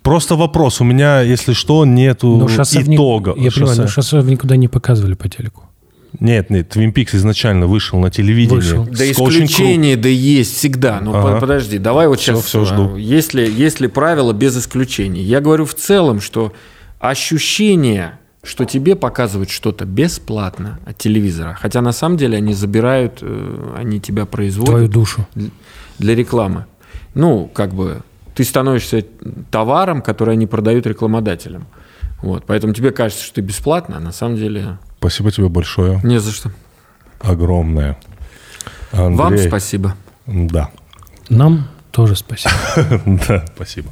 [0.03, 0.81] Просто вопрос.
[0.81, 3.33] У меня, если что, нету но итога.
[3.37, 3.59] Я шоссе.
[3.59, 5.63] понимаю, но шоссе никуда не показывали по телеку.
[6.19, 8.57] Нет, нет, Твин Пикс изначально вышел на телевидении.
[8.57, 8.85] Вышел.
[8.85, 10.99] Да исключения, да есть всегда.
[11.01, 11.39] Ну ага.
[11.39, 12.39] подожди, давай вот сейчас.
[12.39, 12.95] Все, все жду.
[12.97, 15.21] Если, если правило без исключений.
[15.21, 16.51] Я говорю в целом, что
[16.99, 23.75] ощущение, что тебе показывают что-то бесплатно от телевизора, хотя на самом деле они забирают, э,
[23.77, 24.69] они тебя производят.
[24.69, 25.25] Твою душу
[25.99, 26.65] для рекламы.
[27.13, 28.01] ну, как бы,
[28.35, 29.05] ты становишься
[29.49, 31.67] товаром, который они продают рекламодателям.
[32.21, 34.77] Вот, поэтому тебе кажется, что ты бесплатно, а на самом деле...
[34.99, 35.99] Спасибо тебе большое.
[36.03, 36.51] Не за что.
[37.19, 37.97] Огромное.
[38.91, 39.95] Андрей, Вам спасибо.
[40.25, 40.69] Да.
[41.29, 42.53] Нам тоже спасибо.
[43.27, 43.89] Да, спасибо.